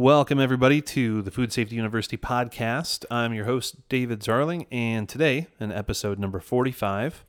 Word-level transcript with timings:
Welcome, 0.00 0.38
everybody, 0.38 0.80
to 0.80 1.22
the 1.22 1.32
Food 1.32 1.52
Safety 1.52 1.74
University 1.74 2.16
podcast. 2.16 3.04
I'm 3.10 3.34
your 3.34 3.46
host, 3.46 3.88
David 3.88 4.20
Zarling, 4.20 4.68
and 4.70 5.08
today, 5.08 5.48
in 5.58 5.72
episode 5.72 6.20
number 6.20 6.38
45, 6.38 7.24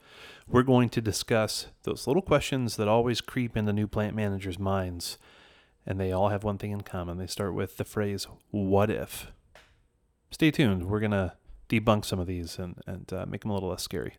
we're 0.48 0.62
going 0.62 0.90
to 0.90 1.02
discuss 1.02 1.66
those 1.82 2.06
little 2.06 2.22
questions 2.22 2.76
that 2.76 2.88
always 2.88 3.22
creep 3.22 3.58
into 3.58 3.74
new 3.74 3.88
plant 3.88 4.16
managers' 4.16 4.60
minds. 4.60 5.18
And 5.84 6.00
they 6.00 6.12
all 6.12 6.30
have 6.30 6.44
one 6.44 6.60
thing 6.60 6.70
in 6.70 6.82
common. 6.82 7.18
They 7.18 7.26
start 7.26 7.56
with 7.56 7.78
the 7.78 7.86
phrase, 7.86 8.28
what 8.52 8.92
if? 8.92 9.32
Stay 10.30 10.52
tuned. 10.52 10.92
We're 10.92 11.00
going 11.00 11.10
to 11.10 11.34
debunk 11.70 12.06
some 12.06 12.20
of 12.20 12.28
these 12.28 12.60
and, 12.60 12.76
and 12.86 13.12
uh, 13.12 13.26
make 13.28 13.42
them 13.42 13.50
a 13.50 13.56
little 13.56 13.70
less 13.70 13.82
scary. 13.82 14.18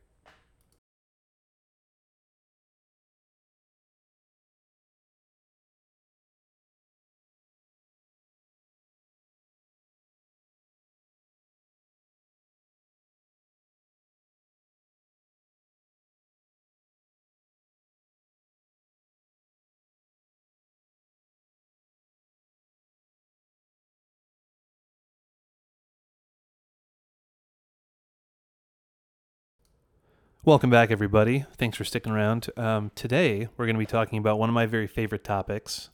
Welcome 30.43 30.71
back, 30.71 30.91
everybody. 30.91 31.45
Thanks 31.59 31.77
for 31.77 31.85
sticking 31.85 32.13
around. 32.13 32.49
Um, 32.57 32.93
today, 32.95 33.49
we're 33.59 33.67
going 33.67 33.77
to 33.77 33.79
be 33.79 33.85
talking 33.85 34.19
about 34.19 34.39
one 34.39 34.49
of 34.49 34.55
my 34.55 34.65
very 34.65 34.87
favorite 34.87 35.23
topics 35.23 35.91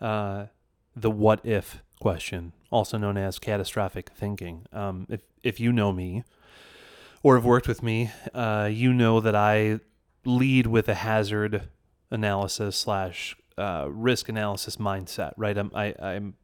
uh, 0.00 0.46
the 0.96 1.10
what 1.10 1.44
if 1.44 1.82
question, 2.00 2.54
also 2.70 2.96
known 2.96 3.18
as 3.18 3.38
catastrophic 3.38 4.08
thinking. 4.16 4.64
Um, 4.72 5.06
if, 5.10 5.20
if 5.42 5.60
you 5.60 5.74
know 5.74 5.92
me 5.92 6.24
or 7.22 7.34
have 7.34 7.44
worked 7.44 7.68
with 7.68 7.82
me, 7.82 8.10
uh, 8.32 8.70
you 8.72 8.94
know 8.94 9.20
that 9.20 9.36
I 9.36 9.80
lead 10.24 10.66
with 10.66 10.88
a 10.88 10.94
hazard 10.94 11.68
analysis 12.10 12.76
slash 12.76 13.36
uh, 13.58 13.88
risk 13.90 14.30
analysis 14.30 14.76
mindset, 14.78 15.34
right? 15.36 15.58
I'm, 15.58 15.70
I, 15.74 15.94
I'm 16.00 16.34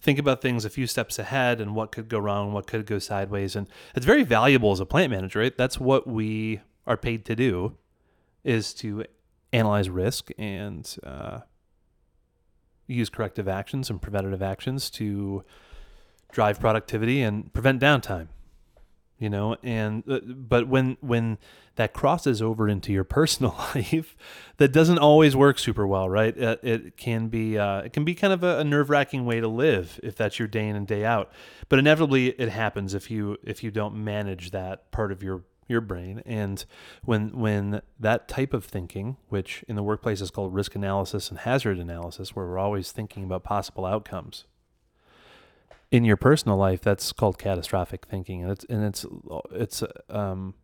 think 0.00 0.18
about 0.18 0.40
things 0.40 0.64
a 0.64 0.70
few 0.70 0.86
steps 0.86 1.18
ahead 1.18 1.60
and 1.60 1.74
what 1.74 1.92
could 1.92 2.08
go 2.08 2.18
wrong, 2.18 2.54
what 2.54 2.66
could 2.66 2.86
go 2.86 2.98
sideways. 2.98 3.54
And 3.54 3.68
it's 3.94 4.06
very 4.06 4.22
valuable 4.22 4.72
as 4.72 4.80
a 4.80 4.86
plant 4.86 5.10
manager, 5.10 5.40
right? 5.40 5.54
That's 5.54 5.78
what 5.78 6.06
we 6.06 6.62
are 6.86 6.96
paid 6.96 7.24
to 7.26 7.36
do 7.36 7.76
is 8.42 8.74
to 8.74 9.04
analyze 9.52 9.88
risk 9.88 10.30
and 10.38 10.96
uh, 11.04 11.40
use 12.86 13.08
corrective 13.08 13.48
actions 13.48 13.90
and 13.90 14.02
preventative 14.02 14.42
actions 14.42 14.90
to 14.90 15.44
drive 16.30 16.60
productivity 16.60 17.22
and 17.22 17.52
prevent 17.52 17.80
downtime 17.80 18.28
you 19.18 19.30
know? 19.30 19.56
And 19.62 20.02
uh, 20.08 20.20
but 20.26 20.68
when 20.68 20.96
when 21.00 21.38
that 21.76 21.92
crosses 21.92 22.40
over 22.40 22.68
into 22.68 22.92
your 22.92 23.04
personal 23.18 23.54
life 23.74 24.16
that 24.58 24.72
doesn't 24.72 24.98
always 24.98 25.34
work 25.34 25.58
super 25.58 25.86
well 25.86 26.08
right? 26.08 26.36
It, 26.36 26.60
it 26.62 26.96
can 26.96 27.28
be 27.28 27.58
uh, 27.58 27.80
it 27.80 27.92
can 27.92 28.04
be 28.04 28.14
kind 28.14 28.32
of 28.32 28.42
a, 28.42 28.58
a 28.58 28.64
nerve-wracking 28.64 29.24
way 29.24 29.40
to 29.40 29.48
live 29.48 29.98
if 30.02 30.16
that's 30.16 30.38
your 30.38 30.48
day 30.48 30.68
in 30.68 30.76
and 30.76 30.86
day 30.86 31.04
out. 31.04 31.32
But 31.68 31.78
inevitably 31.78 32.28
it 32.28 32.50
happens 32.50 32.94
if 32.94 33.10
you 33.10 33.38
if 33.42 33.62
you 33.62 33.70
don't 33.70 33.94
manage 33.96 34.50
that 34.50 34.90
part 34.90 35.12
of 35.12 35.22
your 35.22 35.44
your 35.68 35.80
brain. 35.80 36.22
And 36.26 36.64
when 37.04 37.38
when 37.38 37.82
that 37.98 38.28
type 38.28 38.52
of 38.52 38.64
thinking 38.64 39.16
which 39.28 39.64
in 39.68 39.76
the 39.76 39.82
workplace 39.82 40.20
is 40.20 40.30
called 40.30 40.54
risk 40.54 40.74
analysis 40.74 41.30
and 41.30 41.38
hazard 41.38 41.78
analysis 41.78 42.34
where 42.34 42.46
we're 42.46 42.58
always 42.58 42.92
thinking 42.92 43.24
about 43.24 43.44
possible 43.44 43.84
outcomes 43.84 44.44
in 45.90 46.04
your 46.04 46.16
personal 46.16 46.56
life 46.56 46.80
that's 46.80 47.12
called 47.12 47.38
catastrophic 47.38 48.06
thinking. 48.06 48.42
And 48.42 48.50
it's 48.52 48.64
and 48.64 48.84
it's 48.84 49.06
it's 49.52 49.82
um 50.10 50.54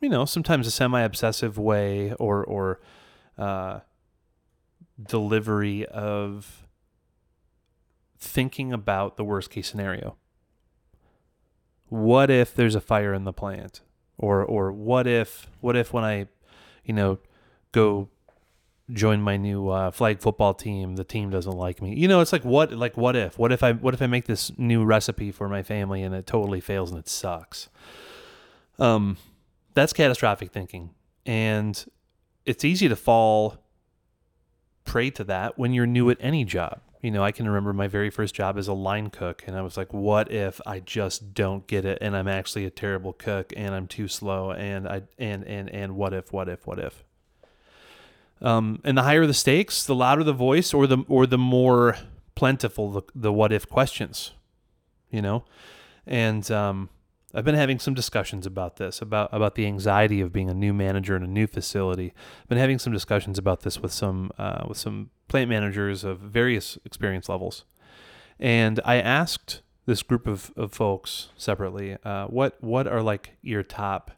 you 0.00 0.08
know 0.08 0.24
sometimes 0.24 0.66
a 0.66 0.70
semi 0.70 1.00
obsessive 1.00 1.58
way 1.58 2.12
or 2.14 2.44
or 2.44 2.80
uh 3.36 3.80
delivery 5.00 5.86
of 5.86 6.66
thinking 8.18 8.72
about 8.72 9.16
the 9.16 9.24
worst 9.24 9.50
case 9.50 9.68
scenario. 9.68 10.16
What 11.88 12.30
if 12.30 12.54
there's 12.54 12.74
a 12.74 12.80
fire 12.80 13.14
in 13.14 13.24
the 13.24 13.32
plant 13.32 13.80
or 14.18 14.44
or 14.44 14.72
what 14.72 15.06
if 15.06 15.48
what 15.60 15.76
if 15.76 15.92
when 15.92 16.04
I, 16.04 16.26
you 16.84 16.92
know, 16.92 17.18
go 17.72 18.08
join 18.92 19.20
my 19.20 19.36
new 19.36 19.68
uh, 19.68 19.90
flag 19.90 20.20
football 20.20 20.54
team, 20.54 20.96
the 20.96 21.04
team 21.04 21.30
doesn't 21.30 21.52
like 21.52 21.80
me. 21.80 21.94
You 21.94 22.08
know, 22.08 22.20
it's 22.20 22.32
like 22.32 22.44
what 22.44 22.72
like 22.72 22.96
what 22.96 23.16
if? 23.16 23.38
What 23.38 23.52
if 23.52 23.62
I 23.62 23.72
what 23.72 23.94
if 23.94 24.02
I 24.02 24.06
make 24.06 24.26
this 24.26 24.50
new 24.58 24.84
recipe 24.84 25.30
for 25.30 25.48
my 25.48 25.62
family 25.62 26.02
and 26.02 26.14
it 26.14 26.26
totally 26.26 26.60
fails 26.60 26.90
and 26.90 26.98
it 26.98 27.08
sucks? 27.08 27.68
Um, 28.78 29.16
that's 29.74 29.92
catastrophic 29.92 30.52
thinking, 30.52 30.90
and 31.26 31.84
it's 32.44 32.64
easy 32.64 32.88
to 32.88 32.96
fall 32.96 33.58
prey 34.84 35.10
to 35.10 35.24
that 35.24 35.58
when 35.58 35.72
you're 35.72 35.86
new 35.86 36.08
at 36.10 36.16
any 36.20 36.44
job 36.44 36.80
you 37.00 37.10
know, 37.10 37.22
I 37.22 37.30
can 37.30 37.46
remember 37.46 37.72
my 37.72 37.86
very 37.86 38.10
first 38.10 38.34
job 38.34 38.58
as 38.58 38.66
a 38.66 38.72
line 38.72 39.10
cook, 39.10 39.44
and 39.46 39.56
I 39.56 39.62
was 39.62 39.76
like, 39.76 39.92
what 39.92 40.32
if 40.32 40.60
I 40.66 40.80
just 40.80 41.32
don't 41.32 41.66
get 41.66 41.84
it 41.84 41.98
and 42.00 42.16
I'm 42.16 42.28
actually 42.28 42.64
a 42.64 42.70
terrible 42.70 43.12
cook 43.12 43.52
and 43.56 43.74
I'm 43.74 43.86
too 43.86 44.08
slow 44.08 44.50
and 44.50 44.88
I 44.88 45.02
and 45.18 45.44
and 45.44 45.70
and 45.70 45.96
what 45.96 46.12
if, 46.12 46.32
what 46.32 46.48
if, 46.48 46.66
what 46.66 46.78
if? 46.78 47.04
Um, 48.40 48.80
and 48.84 48.98
the 48.98 49.02
higher 49.02 49.26
the 49.26 49.34
stakes, 49.34 49.84
the 49.84 49.94
louder 49.94 50.24
the 50.24 50.32
voice, 50.32 50.74
or 50.74 50.86
the 50.86 51.04
or 51.08 51.26
the 51.26 51.38
more 51.38 51.96
plentiful 52.34 52.90
the, 52.90 53.02
the 53.14 53.32
what 53.32 53.52
if 53.52 53.68
questions, 53.68 54.32
you 55.10 55.22
know, 55.22 55.44
and 56.06 56.50
um, 56.50 56.88
I've 57.34 57.44
been 57.44 57.54
having 57.54 57.78
some 57.78 57.92
discussions 57.92 58.46
about 58.46 58.76
this, 58.76 59.02
about 59.02 59.28
about 59.32 59.54
the 59.54 59.66
anxiety 59.66 60.20
of 60.20 60.32
being 60.32 60.48
a 60.48 60.54
new 60.54 60.72
manager 60.72 61.14
in 61.14 61.22
a 61.22 61.26
new 61.26 61.46
facility. 61.46 62.14
I've 62.42 62.48
been 62.48 62.58
having 62.58 62.78
some 62.78 62.92
discussions 62.92 63.38
about 63.38 63.60
this 63.60 63.80
with 63.80 63.92
some 63.92 64.30
uh, 64.38 64.64
with 64.66 64.78
some 64.78 65.10
plant 65.28 65.50
managers 65.50 66.04
of 66.04 66.20
various 66.20 66.78
experience 66.86 67.28
levels, 67.28 67.64
and 68.38 68.80
I 68.84 68.96
asked 68.96 69.60
this 69.84 70.02
group 70.02 70.26
of, 70.26 70.52
of 70.56 70.72
folks 70.72 71.30
separately, 71.36 71.96
uh, 72.04 72.26
what 72.26 72.56
what 72.62 72.86
are 72.86 73.02
like 73.02 73.36
your 73.42 73.62
top? 73.62 74.10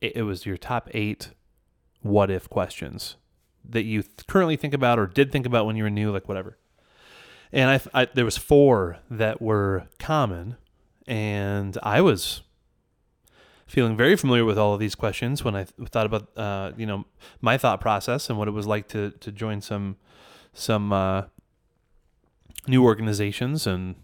It 0.00 0.24
was 0.24 0.44
your 0.44 0.56
top 0.56 0.90
eight 0.92 1.30
what 2.02 2.30
if 2.30 2.50
questions 2.50 3.16
that 3.64 3.84
you 3.84 4.04
currently 4.28 4.56
think 4.56 4.74
about 4.74 4.98
or 4.98 5.06
did 5.06 5.32
think 5.32 5.46
about 5.46 5.64
when 5.64 5.76
you 5.76 5.84
were 5.84 5.90
new, 5.90 6.12
like 6.12 6.28
whatever. 6.28 6.58
And 7.52 7.70
I, 7.70 8.02
I 8.02 8.04
there 8.06 8.24
was 8.24 8.36
four 8.36 8.98
that 9.10 9.40
were 9.40 9.86
common 9.98 10.56
and 11.06 11.76
I 11.82 12.00
was 12.00 12.42
feeling 13.66 13.96
very 13.96 14.16
familiar 14.16 14.44
with 14.44 14.58
all 14.58 14.74
of 14.74 14.80
these 14.80 14.94
questions 14.94 15.42
when 15.42 15.56
I 15.56 15.64
thought 15.64 16.06
about 16.06 16.36
uh, 16.36 16.72
you 16.76 16.86
know 16.86 17.04
my 17.40 17.58
thought 17.58 17.80
process 17.80 18.28
and 18.28 18.38
what 18.38 18.48
it 18.48 18.52
was 18.52 18.66
like 18.66 18.88
to 18.88 19.10
to 19.10 19.32
join 19.32 19.60
some 19.60 19.96
some 20.52 20.92
uh, 20.92 21.22
new 22.66 22.84
organizations 22.84 23.66
and 23.66 23.96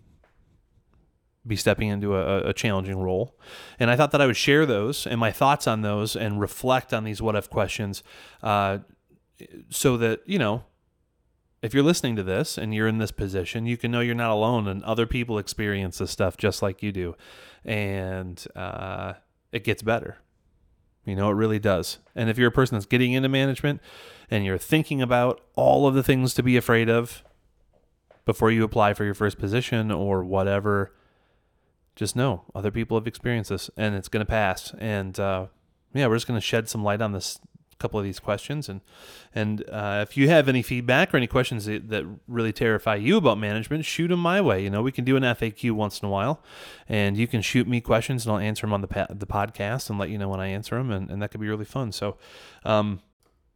be 1.47 1.57
stepping 1.57 1.89
into 1.89 2.17
a, 2.17 2.49
a, 2.49 2.53
challenging 2.53 2.99
role. 2.99 3.35
And 3.79 3.91
I 3.91 3.97
thought 3.97 4.11
that 4.11 4.21
I 4.21 4.27
would 4.27 4.37
share 4.37 4.67
those 4.67 5.07
and 5.07 5.19
my 5.19 5.33
thoughts 5.33 5.67
on 5.67 5.81
those 5.81 6.15
and 6.15 6.39
reflect 6.41 6.93
on 6.93 7.05
these 7.05 7.23
what 7.23 7.35
if 7.35 7.49
questions 7.49 8.03
uh, 8.43 8.79
so 9.71 9.97
that, 9.97 10.21
you 10.27 10.39
know, 10.39 10.65
if 11.63 11.75
you're 11.75 11.83
listening 11.83 12.17
to 12.17 12.23
this 12.23 12.57
and 12.57 12.75
you're 12.75 12.89
in 12.89 12.99
this 12.99 13.11
position, 13.11 13.67
you 13.67 13.77
can 13.77 13.91
know 13.91 14.01
you're 14.01 14.15
not 14.15 14.31
alone 14.31 14.67
and 14.67 14.83
other 14.85 15.07
people 15.07 15.39
experience 15.39 15.99
this 15.99 16.11
stuff 16.11 16.37
just 16.37 16.63
like 16.63 16.83
you 16.83 16.91
do. 16.91 17.15
And 17.65 18.43
uh, 18.57 19.15
it 19.53 19.65
gets 19.65 19.83
better. 19.83 20.19
You 21.05 21.17
know, 21.17 21.31
it 21.31 21.35
really 21.35 21.59
does. 21.59 21.99
And 22.15 22.31
if 22.31 22.39
you're 22.39 22.49
a 22.49 22.53
person 22.53 22.77
that's 22.77 22.87
getting 22.87 23.13
into 23.13 23.29
management 23.29 23.81
and 24.31 24.45
you're 24.45 24.59
thinking 24.59 25.03
about 25.03 25.41
all 25.55 25.87
of 25.87 25.95
the 25.95 26.03
things 26.03 26.35
to 26.35 26.43
be 26.43 26.57
afraid 26.57 26.89
of 26.89 27.23
before 28.25 28.51
you 28.51 28.65
apply 28.65 28.95
for 28.95 29.05
your 29.05 29.15
first 29.15 29.39
position 29.39 29.91
or 29.91 30.25
whatever, 30.25 30.95
just 31.97 32.17
know 32.17 32.45
other 32.55 32.71
people 32.71 32.97
have 32.99 33.07
experienced 33.07 33.51
this 33.51 33.71
and 33.77 33.95
it's 33.95 34.09
going 34.09 34.25
to 34.25 34.31
pass. 34.31 34.75
And 34.79 35.19
uh, 35.19 35.47
yeah, 35.93 36.07
we're 36.07 36.17
just 36.17 36.27
going 36.27 36.41
to 36.41 36.47
shed 36.47 36.69
some 36.69 36.85
light 36.85 37.03
on 37.03 37.13
this 37.13 37.39
couple 37.81 37.99
of 37.99 38.05
these 38.05 38.21
questions. 38.21 38.69
And 38.69 38.81
and 39.35 39.69
uh, 39.69 40.05
if 40.07 40.17
you 40.17 40.29
have 40.29 40.49
any 40.49 40.63
feedback 40.63 41.13
or 41.13 41.17
any 41.17 41.27
questions 41.27 41.65
that, 41.65 41.89
that, 41.89 42.05
really 42.29 42.53
terrify 42.53 42.97
you 42.97 43.17
about 43.17 43.39
management, 43.39 43.85
shoot 43.85 44.09
them 44.09 44.21
my 44.21 44.41
way. 44.41 44.63
You 44.63 44.71
know, 44.71 44.83
we 44.83 44.93
can 44.93 45.05
do 45.05 45.17
an 45.17 45.23
FAQ 45.23 45.73
once 45.73 46.01
in 46.01 46.07
a 46.07 46.11
while, 46.11 46.43
and 46.89 47.17
you 47.17 47.27
can 47.27 47.43
shoot 47.43 47.67
me 47.67 47.81
questions, 47.81 48.25
and 48.25 48.33
I'll 48.33 48.39
answer 48.39 48.63
them 48.63 48.73
on 48.73 48.83
the 48.83 48.89
pa- 48.89 49.07
the 49.11 49.27
podcast 49.27 49.91
and 49.91 49.99
let 49.99 50.11
you 50.11 50.19
know 50.19 50.29
when 50.29 50.41
I 50.41 50.49
answer 50.49 50.77
them, 50.77 50.91
and, 50.91 51.11
and 51.11 51.21
that 51.23 51.31
could 51.31 51.41
be 51.41 51.49
really 51.49 51.65
fun. 51.65 51.93
So. 51.93 52.17
Um, 52.65 53.01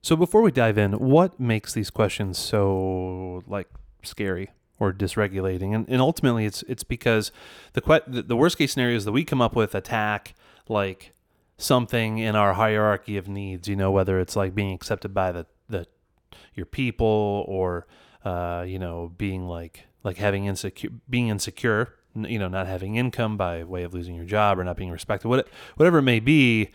so 0.03 0.17
before 0.17 0.43
we 0.43 0.51
dive 0.51 0.77
in, 0.77 0.93
what 0.99 1.41
makes 1.41 1.73
these 1.73 1.89
questions 1.89 2.37
so 2.37 3.43
like 3.47 3.69
scary 4.03 4.51
or 4.79 4.93
dysregulating? 4.93 5.75
And, 5.75 5.89
and 5.89 5.99
ultimately, 5.99 6.45
it's 6.45 6.63
it's 6.65 6.85
because 6.85 7.33
the, 7.73 7.81
que- 7.81 8.03
the 8.07 8.37
worst 8.37 8.59
case 8.59 8.75
scenarios 8.75 9.07
that 9.07 9.13
we 9.13 9.25
come 9.25 9.41
up 9.41 9.57
with 9.57 9.75
attack 9.75 10.35
like 10.69 11.14
something 11.57 12.19
in 12.19 12.37
our 12.37 12.55
hierarchy 12.55 13.17
of 13.17 13.29
needs, 13.29 13.69
you 13.69 13.77
know, 13.77 13.91
whether 13.91 14.19
it's 14.19 14.37
like 14.37 14.55
being 14.55 14.73
accepted 14.73 15.15
by 15.15 15.33
the, 15.33 15.47
the 15.69 15.87
your 16.55 16.67
people 16.67 17.45
or 17.49 17.87
uh, 18.25 18.65
you 18.67 18.79
know, 18.79 19.13
being 19.19 19.47
like 19.47 19.87
like 20.03 20.17
having 20.17 20.47
insecure, 20.47 20.91
being 21.09 21.29
insecure, 21.29 21.95
you 22.15 22.39
know, 22.39 22.49
not 22.49 22.67
having 22.67 22.97
income 22.97 23.37
by 23.37 23.63
way 23.65 23.83
of 23.83 23.95
losing 23.95 24.15
your 24.15 24.25
job 24.25 24.59
or 24.59 24.65
not 24.65 24.77
being 24.77 24.91
respected, 24.91 25.29
what, 25.29 25.49
whatever 25.77 25.99
it 25.99 26.03
may 26.03 26.21
be. 26.21 26.71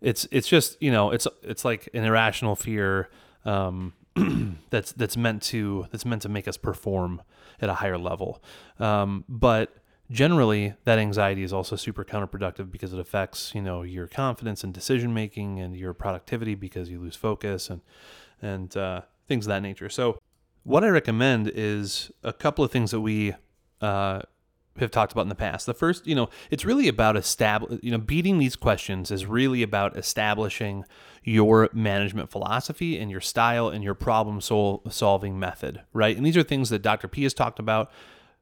It's 0.00 0.26
it's 0.30 0.48
just 0.48 0.80
you 0.82 0.92
know 0.92 1.10
it's 1.10 1.26
it's 1.42 1.64
like 1.64 1.88
an 1.94 2.04
irrational 2.04 2.56
fear 2.56 3.08
um, 3.44 3.94
that's 4.70 4.92
that's 4.92 5.16
meant 5.16 5.42
to 5.44 5.86
that's 5.90 6.04
meant 6.04 6.22
to 6.22 6.28
make 6.28 6.46
us 6.46 6.56
perform 6.56 7.22
at 7.60 7.68
a 7.68 7.74
higher 7.74 7.98
level. 7.98 8.42
Um, 8.78 9.24
but 9.28 9.74
generally, 10.10 10.74
that 10.84 10.98
anxiety 10.98 11.42
is 11.42 11.52
also 11.52 11.76
super 11.76 12.04
counterproductive 12.04 12.70
because 12.70 12.92
it 12.92 13.00
affects 13.00 13.54
you 13.54 13.62
know 13.62 13.82
your 13.82 14.06
confidence 14.06 14.64
and 14.64 14.72
decision 14.72 15.14
making 15.14 15.60
and 15.60 15.76
your 15.76 15.94
productivity 15.94 16.54
because 16.54 16.90
you 16.90 17.00
lose 17.00 17.16
focus 17.16 17.70
and 17.70 17.80
and 18.42 18.76
uh, 18.76 19.02
things 19.26 19.46
of 19.46 19.48
that 19.48 19.62
nature. 19.62 19.88
So, 19.88 20.18
what 20.64 20.84
I 20.84 20.88
recommend 20.88 21.50
is 21.54 22.10
a 22.22 22.32
couple 22.32 22.64
of 22.64 22.70
things 22.70 22.90
that 22.90 23.00
we 23.00 23.34
uh, 23.80 24.20
have 24.78 24.90
talked 24.90 25.12
about 25.12 25.22
in 25.22 25.28
the 25.28 25.34
past. 25.34 25.66
The 25.66 25.74
first, 25.74 26.06
you 26.06 26.14
know, 26.14 26.28
it's 26.50 26.64
really 26.64 26.88
about 26.88 27.16
establish, 27.16 27.80
you 27.82 27.90
know, 27.90 27.98
beating 27.98 28.38
these 28.38 28.56
questions 28.56 29.10
is 29.10 29.26
really 29.26 29.62
about 29.62 29.96
establishing 29.96 30.84
your 31.22 31.70
management 31.72 32.30
philosophy 32.30 32.98
and 32.98 33.10
your 33.10 33.20
style 33.20 33.68
and 33.68 33.84
your 33.84 33.94
problem 33.94 34.40
sol- 34.40 34.82
solving 34.90 35.38
method, 35.38 35.82
right? 35.92 36.16
And 36.16 36.26
these 36.26 36.36
are 36.36 36.42
things 36.42 36.70
that 36.70 36.82
Dr. 36.82 37.08
P 37.08 37.22
has 37.22 37.34
talked 37.34 37.58
about. 37.58 37.90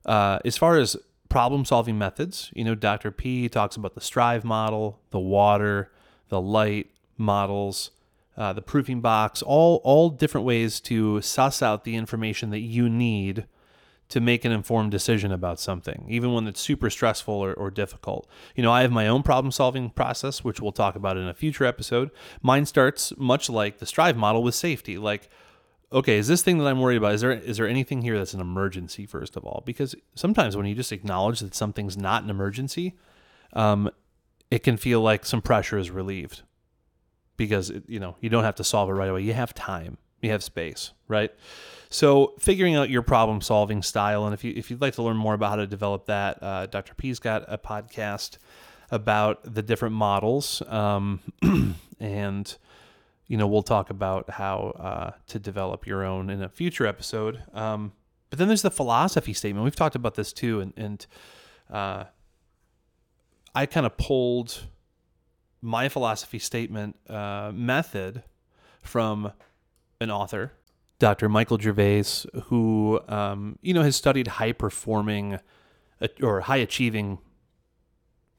Uh, 0.05 0.41
as 0.45 0.57
far 0.57 0.79
as 0.79 0.97
problem 1.33 1.65
solving 1.65 1.99
methods, 1.99 2.51
you 2.55 2.63
know, 2.63 2.75
Dr. 2.75 3.11
P 3.11 3.49
talks 3.49 3.75
about 3.75 3.95
the 3.95 4.01
Strive 4.01 4.45
model, 4.45 5.01
the 5.11 5.19
water, 5.19 5.91
the 6.29 6.41
light 6.41 6.91
models, 7.17 7.91
uh, 8.37 8.53
the 8.53 8.63
proofing 8.63 9.01
box, 9.01 9.43
all 9.43 9.81
all 9.85 10.11
different 10.11 10.47
ways 10.47 10.81
to 10.81 11.21
suss 11.23 11.63
out 11.63 11.85
the 11.85 11.97
information 11.97 12.51
that 12.51 12.61
you 12.61 12.89
need 12.89 13.47
to 14.09 14.21
make 14.21 14.45
an 14.45 14.53
informed 14.53 14.91
decision 14.91 15.33
about 15.33 15.59
something, 15.59 16.05
even 16.07 16.35
when 16.35 16.47
it's 16.47 16.61
super 16.61 16.91
stressful 16.91 17.33
or, 17.33 17.55
or 17.55 17.71
difficult. 17.71 18.29
You 18.55 18.63
know, 18.63 18.71
I 18.71 18.83
have 18.83 18.93
my 18.93 19.09
own 19.09 19.23
problem 19.23 19.51
solving 19.51 19.89
process, 19.89 20.45
which 20.45 20.61
we'll 20.61 20.71
talk 20.71 20.97
about 20.97 21.17
in 21.17 21.27
a 21.27 21.33
future 21.33 21.65
episode. 21.65 22.11
Mine 22.43 22.67
starts 22.67 23.15
much 23.17 23.49
like 23.49 23.79
the 23.79 23.87
Strive 23.87 24.19
model 24.19 24.43
with 24.43 24.55
safety. 24.55 24.99
Like, 24.99 25.31
okay, 25.93 26.17
is 26.19 26.29
this 26.29 26.43
thing 26.43 26.59
that 26.59 26.67
I'm 26.67 26.81
worried 26.81 26.97
about? 26.97 27.15
Is 27.15 27.21
there 27.21 27.33
is 27.33 27.57
there 27.57 27.69
anything 27.69 28.03
here 28.03 28.19
that's 28.19 28.35
an 28.35 28.41
emergency? 28.41 29.07
First 29.07 29.37
of 29.37 29.45
all, 29.45 29.63
because 29.65 29.95
sometimes 30.15 30.57
when 30.57 30.67
you 30.67 30.75
just 30.75 30.93
acknowledge 30.93 31.41
that 31.41 31.55
something's 31.55 31.97
not 31.97 32.23
an 32.23 32.31
emergency, 32.31 32.95
um, 33.53 33.91
it 34.51 34.63
can 34.63 34.77
feel 34.77 35.01
like 35.01 35.25
some 35.25 35.43
pressure 35.43 35.79
is 35.79 35.91
relieved 35.91 36.43
because 37.37 37.71
it, 37.71 37.85
you 37.89 38.01
know 38.01 38.17
you 38.21 38.29
don't 38.29 38.45
have 38.45 38.57
to 38.57 38.65
solve 38.65 38.89
it 38.89 38.95
right 38.95 39.09
away. 39.09 39.23
You 39.23 39.35
have 39.35 39.55
time, 39.55 39.99
you 40.21 40.31
have 40.31 40.43
space, 40.43 40.93
right? 41.09 41.33
So 41.91 42.35
figuring 42.39 42.75
out 42.75 42.89
your 42.89 43.03
problem 43.03 43.41
solving 43.41 43.83
style, 43.83 44.25
and 44.25 44.35
if 44.35 44.45
you 44.45 44.53
if 44.57 44.71
you'd 44.71 44.81
like 44.81 44.95
to 44.95 45.03
learn 45.03 45.17
more 45.17 45.35
about 45.35 45.51
how 45.51 45.57
to 45.57 45.67
develop 45.67 46.07
that, 46.07 46.43
uh, 46.43 46.67
Dr. 46.67 46.95
P's 46.95 47.19
got 47.19 47.45
a 47.49 47.59
podcast 47.59 48.39
about 48.91 49.55
the 49.55 49.63
different 49.63 49.95
models, 49.95 50.63
um, 50.69 51.21
and 52.01 52.57
you 53.33 53.39
know 53.39 53.47
we'll 53.47 53.63
talk 53.63 53.89
about 53.89 54.29
how 54.29 54.75
uh, 54.79 55.11
to 55.29 55.39
develop 55.39 55.87
your 55.87 56.05
own 56.05 56.29
in 56.29 56.43
a 56.43 56.51
future 56.51 56.87
episode. 56.87 57.43
Um, 57.55 57.93
but 58.29 58.39
then 58.39 58.47
there's 58.47 58.61
the 58.61 58.71
philosophy 58.71 59.33
statement. 59.33 59.65
We've 59.65 59.75
talked 59.75 59.97
about 59.97 60.17
this 60.17 60.35
too, 60.35 60.61
and 60.61 60.75
and 60.77 61.07
uh, 61.71 62.05
I 63.55 63.65
kind 63.65 63.87
of 63.87 63.97
pulled 63.97 64.67
my 65.63 65.89
philosophy 65.89 66.39
statement 66.39 66.97
uh, 67.09 67.53
method 67.55 68.23
from 68.83 69.33
an 69.99 70.11
author 70.11 70.53
Dr. 70.99 71.31
Michael 71.31 71.59
Gervais, 71.59 72.27
who 72.45 73.01
um, 73.09 73.59
you 73.63 73.73
know 73.73 73.83
has 73.83 73.97
studied 73.97 74.27
high 74.27 74.53
performing 74.53 75.39
uh, 76.03 76.09
or 76.23 76.43
high 76.43 76.59
achieving 76.59 77.17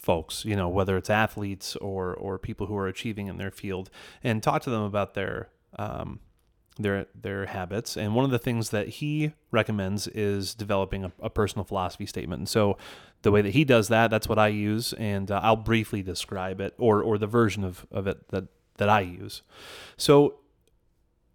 folks, 0.04 0.44
you 0.44 0.56
know, 0.56 0.68
whether 0.68 0.98
it's 0.98 1.10
athletes 1.10 1.76
or 1.78 2.14
or 2.14 2.38
people 2.38 2.68
who 2.68 2.76
are 2.76 2.88
achieving 2.88 3.28
in 3.28 3.38
their 3.38 3.52
field, 3.52 3.90
and 4.24 4.44
talk 4.44 4.62
to 4.64 4.70
them 4.70 4.84
about 4.84 5.14
their 5.14 5.50
um, 5.80 6.20
their 6.78 7.08
their 7.20 7.46
habits. 7.46 7.96
And 7.96 8.14
one 8.14 8.26
of 8.26 8.32
the 8.32 8.40
things 8.40 8.70
that 8.72 8.90
he 8.90 9.34
recommends 9.52 10.08
is 10.08 10.54
developing 10.54 11.06
a, 11.06 11.12
a, 11.22 11.30
personal 11.30 11.64
philosophy 11.64 12.06
statement. 12.06 12.40
And 12.42 12.50
so, 12.50 12.78
the 13.22 13.32
way 13.32 13.42
that 13.42 13.54
he 13.54 13.64
does 13.64 13.88
that, 13.88 14.12
that's 14.12 14.28
what 14.28 14.38
I 14.38 14.50
use, 14.50 14.94
and 14.94 15.32
uh, 15.32 15.40
I'll 15.42 15.56
briefly 15.56 16.04
describe 16.04 16.60
it 16.60 16.74
or 16.78 17.02
or 17.02 17.18
the 17.18 17.28
version 17.28 17.64
of 17.64 17.88
of 17.90 18.06
it 18.06 18.28
that 18.30 18.46
that 18.78 18.90
I 18.90 19.02
use. 19.02 19.42
So 19.98 20.40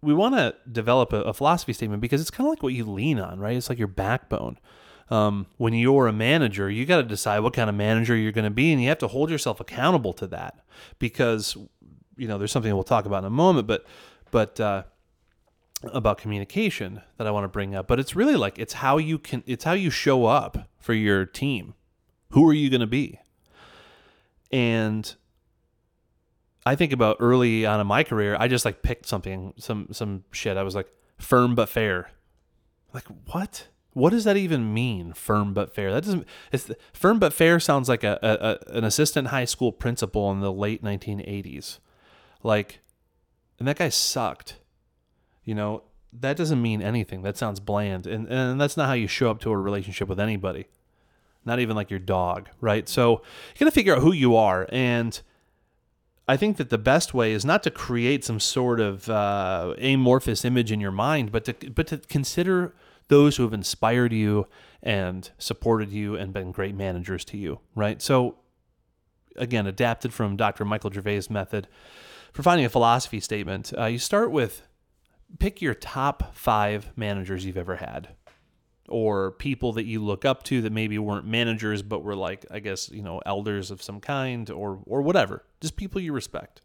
we 0.01 0.13
want 0.13 0.35
to 0.35 0.55
develop 0.71 1.13
a, 1.13 1.21
a, 1.21 1.33
philosophy 1.33 1.73
statement 1.73 2.01
because 2.01 2.21
it's 2.21 2.31
kind 2.31 2.47
of 2.47 2.51
like 2.51 2.63
what 2.63 2.73
you 2.73 2.85
lean 2.85 3.19
on, 3.19 3.39
right? 3.39 3.55
It's 3.55 3.69
like 3.69 3.79
your 3.79 3.87
backbone. 3.87 4.57
Um, 5.09 5.47
when 5.57 5.73
you're 5.73 6.07
a 6.07 6.13
manager, 6.13 6.69
you 6.69 6.85
got 6.85 6.97
to 6.97 7.03
decide 7.03 7.39
what 7.39 7.53
kind 7.53 7.69
of 7.69 7.75
manager 7.75 8.15
you're 8.15 8.31
going 8.31 8.45
to 8.45 8.51
be, 8.51 8.71
and 8.71 8.81
you 8.81 8.89
have 8.89 8.99
to 8.99 9.07
hold 9.07 9.31
yourself 9.31 9.59
accountable 9.59 10.13
to 10.13 10.27
that 10.27 10.59
because 10.99 11.57
you 12.15 12.27
know 12.27 12.37
there's 12.37 12.51
something 12.51 12.71
we'll 12.73 12.83
talk 12.83 13.05
about 13.05 13.19
in 13.19 13.25
a 13.25 13.31
moment, 13.31 13.67
but 13.67 13.85
but 14.31 14.59
uh, 14.59 14.83
about 15.83 16.17
communication 16.17 17.01
that 17.17 17.25
I 17.25 17.31
want 17.31 17.45
to 17.45 17.49
bring 17.49 17.75
up. 17.75 17.87
But 17.87 17.99
it's 17.99 18.15
really 18.15 18.35
like 18.35 18.59
it's 18.59 18.73
how 18.73 18.97
you 18.97 19.17
can 19.17 19.43
it's 19.45 19.63
how 19.63 19.73
you 19.73 19.89
show 19.89 20.25
up 20.25 20.69
for 20.79 20.93
your 20.93 21.25
team. 21.25 21.73
Who 22.31 22.47
are 22.47 22.53
you 22.53 22.69
going 22.69 22.81
to 22.81 22.87
be? 22.87 23.19
And 24.51 25.15
I 26.65 26.75
think 26.75 26.91
about 26.91 27.17
early 27.19 27.65
on 27.65 27.79
in 27.79 27.87
my 27.87 28.03
career, 28.03 28.35
I 28.39 28.47
just 28.47 28.65
like 28.65 28.81
picked 28.81 29.07
something, 29.07 29.53
some 29.57 29.87
some 29.91 30.23
shit. 30.31 30.57
I 30.57 30.63
was 30.63 30.75
like 30.75 30.87
firm 31.17 31.55
but 31.55 31.69
fair. 31.69 32.11
Like 32.93 33.05
what? 33.25 33.67
What 33.93 34.11
does 34.11 34.23
that 34.23 34.37
even 34.37 34.73
mean? 34.73 35.13
Firm 35.13 35.53
but 35.53 35.73
fair. 35.73 35.91
That 35.91 36.03
doesn't. 36.03 36.27
It's 36.51 36.69
firm 36.93 37.19
but 37.19 37.33
fair 37.33 37.59
sounds 37.59 37.89
like 37.89 38.03
a, 38.03 38.19
a, 38.21 38.73
a 38.73 38.77
an 38.77 38.83
assistant 38.83 39.29
high 39.29 39.45
school 39.45 39.71
principal 39.71 40.31
in 40.31 40.41
the 40.41 40.53
late 40.53 40.83
1980s. 40.83 41.79
Like, 42.43 42.79
and 43.57 43.67
that 43.67 43.77
guy 43.77 43.89
sucked. 43.89 44.57
You 45.43 45.55
know 45.55 45.83
that 46.13 46.37
doesn't 46.37 46.61
mean 46.61 46.81
anything. 46.81 47.23
That 47.23 47.37
sounds 47.37 47.59
bland, 47.59 48.05
and 48.05 48.27
and 48.27 48.61
that's 48.61 48.77
not 48.77 48.87
how 48.87 48.93
you 48.93 49.07
show 49.07 49.31
up 49.31 49.39
to 49.41 49.51
a 49.51 49.57
relationship 49.57 50.07
with 50.07 50.19
anybody. 50.19 50.67
Not 51.45 51.59
even 51.59 51.75
like 51.75 51.89
your 51.89 51.99
dog, 51.99 52.49
right? 52.61 52.87
So 52.87 53.21
you 53.55 53.59
got 53.59 53.65
to 53.65 53.71
figure 53.71 53.95
out 53.95 54.01
who 54.01 54.11
you 54.11 54.35
are 54.35 54.67
and 54.71 55.19
I 56.29 56.37
think 56.37 56.57
that 56.57 56.69
the 56.69 56.77
best 56.77 57.15
way 57.15 57.31
is 57.31 57.43
not 57.43 57.63
to 57.63 57.71
create 57.71 58.23
some 58.23 58.39
sort 58.39 58.79
of 58.79 59.09
uh, 59.09 59.73
amorphous 59.79 60.45
image 60.45 60.71
in 60.71 60.79
your 60.79 60.91
mind, 60.91 61.31
but 61.31 61.43
to 61.45 61.71
but 61.71 61.87
to 61.87 61.97
consider 61.97 62.75
those 63.09 63.37
who 63.37 63.43
have 63.43 63.53
inspired 63.53 64.13
you 64.13 64.47
and 64.81 65.29
supported 65.37 65.91
you 65.91 66.15
and 66.15 66.31
been 66.31 66.51
great 66.51 66.73
managers 66.73 67.25
to 67.25 67.37
you, 67.37 67.59
right? 67.75 68.01
So, 68.01 68.37
again, 69.35 69.67
adapted 69.67 70.13
from 70.13 70.37
Dr. 70.37 70.63
Michael 70.63 70.91
Gervais' 70.91 71.23
method 71.29 71.67
for 72.31 72.43
finding 72.43 72.65
a 72.65 72.69
philosophy 72.69 73.19
statement. 73.19 73.73
Uh, 73.77 73.85
you 73.85 73.99
start 73.99 74.31
with 74.31 74.63
pick 75.37 75.61
your 75.61 75.73
top 75.75 76.35
five 76.35 76.91
managers 76.95 77.45
you've 77.45 77.57
ever 77.57 77.75
had 77.75 78.09
or 78.87 79.31
people 79.31 79.73
that 79.73 79.85
you 79.85 80.03
look 80.03 80.25
up 80.25 80.41
to 80.43 80.61
that 80.61 80.71
maybe 80.71 80.97
weren't 80.97 81.25
managers 81.25 81.83
but 81.83 82.03
were 82.03 82.15
like 82.15 82.45
I 82.49 82.59
guess 82.59 82.89
you 82.89 83.03
know 83.03 83.21
elders 83.25 83.69
of 83.69 83.83
some 83.83 83.99
kind 83.99 84.49
or 84.49 84.79
or 84.87 85.03
whatever 85.03 85.45
just 85.61 85.75
people 85.75 86.01
you 86.01 86.11
respect 86.13 86.61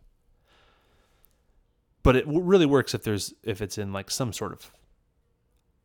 but 2.02 2.16
it 2.16 2.24
really 2.26 2.64
works 2.64 2.94
if 2.94 3.02
there's 3.02 3.34
if 3.42 3.60
it's 3.60 3.76
in 3.76 3.92
like 3.92 4.10
some 4.10 4.32
sort 4.32 4.52
of 4.52 4.70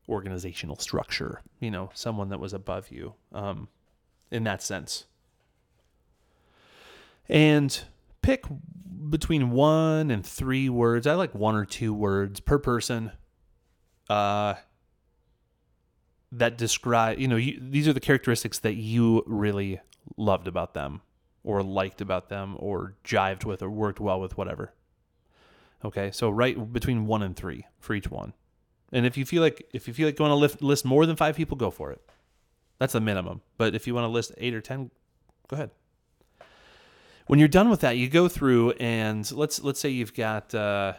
organizational 0.09 0.75
structure 0.75 1.41
you 1.59 1.71
know 1.71 1.89
someone 1.93 2.29
that 2.29 2.39
was 2.39 2.53
above 2.53 2.89
you 2.91 3.13
um, 3.31 3.67
in 4.31 4.43
that 4.43 4.61
sense. 4.61 5.05
And 7.27 7.79
pick 8.21 8.45
between 9.09 9.51
one 9.51 10.11
and 10.11 10.25
three 10.25 10.69
words. 10.69 11.07
I 11.07 11.13
like 11.13 11.33
one 11.33 11.55
or 11.55 11.65
two 11.65 11.93
words 11.93 12.39
per 12.39 12.57
person 12.59 13.11
uh 14.09 14.55
that 16.31 16.57
describe 16.57 17.19
you 17.19 17.27
know 17.27 17.35
you, 17.35 17.59
these 17.61 17.87
are 17.87 17.93
the 17.93 17.99
characteristics 17.99 18.57
that 18.59 18.73
you 18.73 19.23
really 19.27 19.79
loved 20.17 20.47
about 20.47 20.73
them 20.73 21.01
or 21.43 21.61
liked 21.61 22.01
about 22.01 22.29
them 22.29 22.55
or 22.57 22.95
jived 23.03 23.45
with 23.45 23.61
or 23.61 23.69
worked 23.69 23.99
well 23.99 24.19
with 24.19 24.37
whatever. 24.37 24.73
Okay 25.85 26.09
so 26.11 26.29
right 26.29 26.73
between 26.73 27.05
one 27.05 27.21
and 27.21 27.35
three 27.35 27.65
for 27.79 27.93
each 27.93 28.09
one 28.09 28.33
and 28.91 29.05
if 29.05 29.17
you 29.17 29.25
feel 29.25 29.41
like 29.41 29.67
if 29.73 29.87
you 29.87 29.93
feel 29.93 30.07
like 30.07 30.17
you 30.17 30.23
want 30.23 30.31
to 30.31 30.35
list, 30.35 30.61
list 30.61 30.85
more 30.85 31.05
than 31.05 31.15
five 31.15 31.35
people 31.35 31.57
go 31.57 31.69
for 31.71 31.91
it 31.91 32.01
that's 32.79 32.93
the 32.93 33.01
minimum 33.01 33.41
but 33.57 33.75
if 33.75 33.87
you 33.87 33.93
want 33.93 34.05
to 34.05 34.09
list 34.09 34.31
eight 34.37 34.53
or 34.53 34.61
ten 34.61 34.91
go 35.47 35.55
ahead 35.55 35.71
when 37.27 37.39
you're 37.39 37.47
done 37.47 37.69
with 37.69 37.81
that 37.81 37.97
you 37.97 38.09
go 38.09 38.27
through 38.27 38.71
and 38.79 39.31
let's 39.31 39.61
let's 39.61 39.79
say 39.79 39.89
you've 39.89 40.13
got 40.13 40.53
uh, 40.55 40.93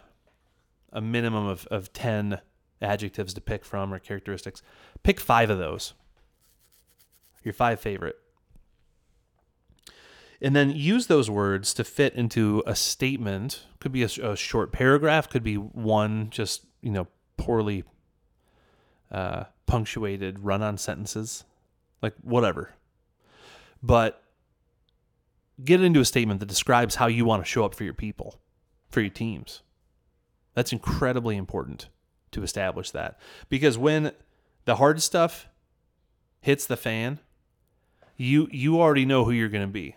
a 0.92 1.00
minimum 1.00 1.46
of, 1.46 1.66
of 1.70 1.92
10 1.92 2.40
adjectives 2.82 3.34
to 3.34 3.40
pick 3.40 3.64
from 3.64 3.92
or 3.92 3.98
characteristics. 3.98 4.62
Pick 5.02 5.20
five 5.20 5.50
of 5.50 5.58
those. 5.58 5.94
Your 7.42 7.54
five 7.54 7.80
favorite. 7.80 8.16
And 10.42 10.56
then 10.56 10.70
use 10.70 11.06
those 11.06 11.28
words 11.28 11.74
to 11.74 11.84
fit 11.84 12.14
into 12.14 12.62
a 12.66 12.74
statement. 12.74 13.66
Could 13.78 13.92
be 13.92 14.02
a, 14.02 14.08
a 14.22 14.36
short 14.36 14.72
paragraph, 14.72 15.28
could 15.28 15.42
be 15.42 15.56
one 15.56 16.30
just, 16.30 16.64
you 16.80 16.90
know, 16.90 17.08
poorly 17.40 17.84
uh, 19.10 19.44
punctuated 19.66 20.40
run 20.40 20.62
on 20.62 20.78
sentences, 20.78 21.44
like 22.02 22.14
whatever. 22.22 22.74
But 23.82 24.22
get 25.64 25.82
into 25.82 26.00
a 26.00 26.04
statement 26.04 26.40
that 26.40 26.46
describes 26.46 26.96
how 26.96 27.06
you 27.06 27.24
want 27.24 27.42
to 27.42 27.48
show 27.48 27.64
up 27.64 27.74
for 27.74 27.84
your 27.84 27.94
people, 27.94 28.40
for 28.88 29.00
your 29.00 29.10
teams. 29.10 29.62
That's 30.54 30.72
incredibly 30.72 31.36
important 31.36 31.88
to 32.32 32.42
establish 32.42 32.90
that. 32.90 33.18
Because 33.48 33.78
when 33.78 34.12
the 34.64 34.76
hard 34.76 35.02
stuff 35.02 35.48
hits 36.40 36.66
the 36.66 36.76
fan, 36.76 37.20
you 38.16 38.48
you 38.50 38.80
already 38.80 39.06
know 39.06 39.24
who 39.24 39.30
you're 39.30 39.48
going 39.48 39.66
to 39.66 39.72
be. 39.72 39.96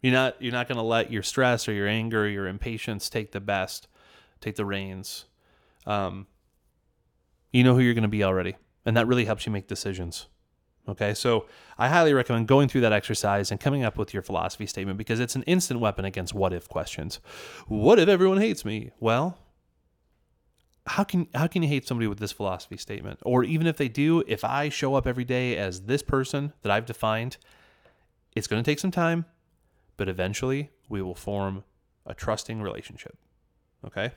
You're 0.00 0.12
not 0.12 0.40
you're 0.40 0.52
not 0.52 0.68
going 0.68 0.76
to 0.76 0.82
let 0.82 1.10
your 1.10 1.22
stress 1.22 1.68
or 1.68 1.72
your 1.72 1.88
anger 1.88 2.24
or 2.24 2.28
your 2.28 2.46
impatience 2.46 3.10
take 3.10 3.32
the 3.32 3.40
best, 3.40 3.88
take 4.40 4.56
the 4.56 4.64
reins. 4.64 5.24
Um, 5.88 6.26
you 7.50 7.64
know 7.64 7.74
who 7.74 7.80
you're 7.80 7.94
going 7.94 8.02
to 8.02 8.08
be 8.08 8.22
already, 8.22 8.56
and 8.84 8.96
that 8.96 9.08
really 9.08 9.24
helps 9.24 9.46
you 9.46 9.52
make 9.52 9.66
decisions. 9.66 10.26
Okay, 10.88 11.12
so 11.12 11.46
I 11.76 11.88
highly 11.88 12.14
recommend 12.14 12.48
going 12.48 12.68
through 12.68 12.80
that 12.82 12.92
exercise 12.92 13.50
and 13.50 13.60
coming 13.60 13.84
up 13.84 13.98
with 13.98 14.14
your 14.14 14.22
philosophy 14.22 14.66
statement 14.66 14.96
because 14.96 15.20
it's 15.20 15.36
an 15.36 15.42
instant 15.42 15.80
weapon 15.80 16.04
against 16.04 16.32
what 16.32 16.52
if 16.52 16.68
questions. 16.68 17.20
What 17.66 17.98
if 17.98 18.08
everyone 18.08 18.38
hates 18.38 18.64
me? 18.64 18.90
Well, 19.00 19.38
how 20.86 21.04
can 21.04 21.28
how 21.34 21.46
can 21.46 21.62
you 21.62 21.68
hate 21.68 21.86
somebody 21.86 22.06
with 22.06 22.18
this 22.18 22.32
philosophy 22.32 22.78
statement? 22.78 23.18
Or 23.22 23.44
even 23.44 23.66
if 23.66 23.76
they 23.76 23.88
do, 23.88 24.22
if 24.26 24.44
I 24.44 24.70
show 24.70 24.94
up 24.94 25.06
every 25.06 25.24
day 25.24 25.56
as 25.56 25.82
this 25.82 26.02
person 26.02 26.54
that 26.62 26.72
I've 26.72 26.86
defined, 26.86 27.36
it's 28.34 28.46
going 28.46 28.62
to 28.62 28.70
take 28.70 28.78
some 28.78 28.90
time, 28.90 29.26
but 29.96 30.08
eventually 30.08 30.70
we 30.88 31.02
will 31.02 31.14
form 31.14 31.64
a 32.06 32.14
trusting 32.14 32.62
relationship. 32.62 33.16
Okay? 33.84 34.12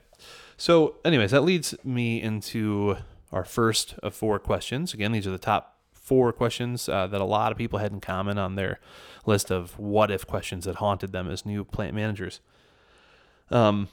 So, 0.62 0.98
anyways, 1.03 1.32
that 1.32 1.41
leads 1.41 1.74
me 1.84 2.22
into 2.22 2.98
our 3.32 3.44
first 3.44 3.96
of 4.03 4.13
four 4.13 4.38
questions. 4.38 4.94
Again, 4.94 5.12
these 5.12 5.25
are 5.25 5.32
the 5.32 5.39
top 5.39 5.80
four 5.91 6.32
questions 6.32 6.88
uh, 6.88 7.08
that 7.08 7.20
a 7.20 7.25
lot 7.25 7.51
of 7.51 7.58
people 7.58 7.80
had 7.80 7.91
in 7.91 8.00
common 8.00 8.38
on 8.38 8.53
their 8.53 8.80
list 9.25 9.50
of 9.50 9.80
what 9.80 10.12
if 10.12 10.27
questions 10.27 10.65
that 10.65 10.75
haunted 10.75 11.13
them 11.13 11.27
as 11.27 11.48
new 11.48 11.65
plant 11.65 11.96
managers. 11.96 12.41
Um, 13.50 13.88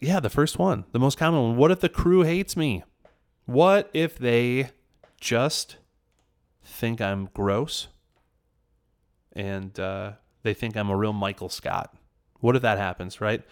yeah, 0.00 0.20
the 0.20 0.28
first 0.28 0.58
one, 0.58 0.84
the 0.92 0.98
most 0.98 1.16
common 1.16 1.42
one. 1.42 1.56
What 1.56 1.70
if 1.70 1.80
the 1.80 1.88
crew 1.88 2.24
hates 2.24 2.54
me? 2.54 2.82
What 3.46 3.88
if 3.94 4.18
they 4.18 4.68
just 5.18 5.78
think 6.62 7.00
I'm 7.00 7.30
gross 7.32 7.88
and 9.32 9.80
uh, 9.80 10.12
they 10.42 10.52
think 10.52 10.76
I'm 10.76 10.90
a 10.90 10.96
real 10.96 11.14
Michael 11.14 11.48
Scott? 11.48 11.96
What 12.40 12.54
if 12.54 12.60
that 12.60 12.76
happens, 12.76 13.18
right? 13.18 13.42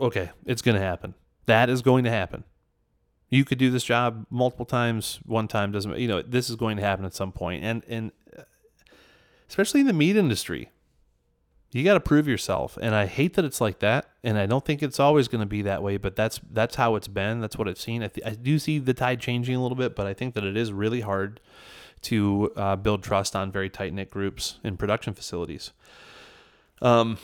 Okay, 0.00 0.30
it's 0.44 0.62
going 0.62 0.74
to 0.74 0.80
happen. 0.80 1.14
That 1.46 1.70
is 1.70 1.82
going 1.82 2.04
to 2.04 2.10
happen. 2.10 2.44
You 3.28 3.44
could 3.44 3.58
do 3.58 3.70
this 3.70 3.84
job 3.84 4.26
multiple 4.30 4.66
times. 4.66 5.20
One 5.24 5.48
time 5.48 5.72
doesn't, 5.72 5.98
you 5.98 6.08
know, 6.08 6.22
this 6.22 6.48
is 6.48 6.56
going 6.56 6.76
to 6.76 6.82
happen 6.82 7.04
at 7.04 7.14
some 7.14 7.32
point. 7.32 7.64
And 7.64 7.82
and 7.88 8.12
uh, 8.36 8.42
especially 9.48 9.80
in 9.80 9.86
the 9.86 9.92
meat 9.92 10.16
industry, 10.16 10.70
you 11.76 11.84
got 11.84 11.94
to 11.94 12.00
prove 12.00 12.26
yourself 12.26 12.78
and 12.80 12.94
i 12.94 13.06
hate 13.06 13.34
that 13.34 13.44
it's 13.44 13.60
like 13.60 13.80
that 13.80 14.08
and 14.22 14.38
i 14.38 14.46
don't 14.46 14.64
think 14.64 14.82
it's 14.82 14.98
always 14.98 15.28
going 15.28 15.40
to 15.40 15.46
be 15.46 15.62
that 15.62 15.82
way 15.82 15.96
but 15.96 16.16
that's 16.16 16.40
that's 16.52 16.76
how 16.76 16.94
it's 16.94 17.08
been 17.08 17.40
that's 17.40 17.56
what 17.56 17.68
i've 17.68 17.78
seen 17.78 18.02
I, 18.02 18.08
th- 18.08 18.26
I, 18.26 18.30
do 18.30 18.58
see 18.58 18.78
the 18.78 18.94
tide 18.94 19.20
changing 19.20 19.54
a 19.54 19.62
little 19.62 19.76
bit 19.76 19.94
but 19.94 20.06
i 20.06 20.14
think 20.14 20.34
that 20.34 20.44
it 20.44 20.56
is 20.56 20.72
really 20.72 21.00
hard 21.00 21.40
to 22.02 22.52
uh, 22.56 22.76
build 22.76 23.02
trust 23.02 23.34
on 23.34 23.50
very 23.50 23.68
tight 23.68 23.92
knit 23.92 24.10
groups 24.10 24.58
in 24.64 24.76
production 24.76 25.12
facilities 25.12 25.72
um 26.80 27.18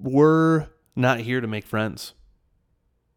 we're 0.00 0.66
not 0.96 1.20
here 1.20 1.40
to 1.40 1.46
make 1.46 1.66
friends. 1.66 2.14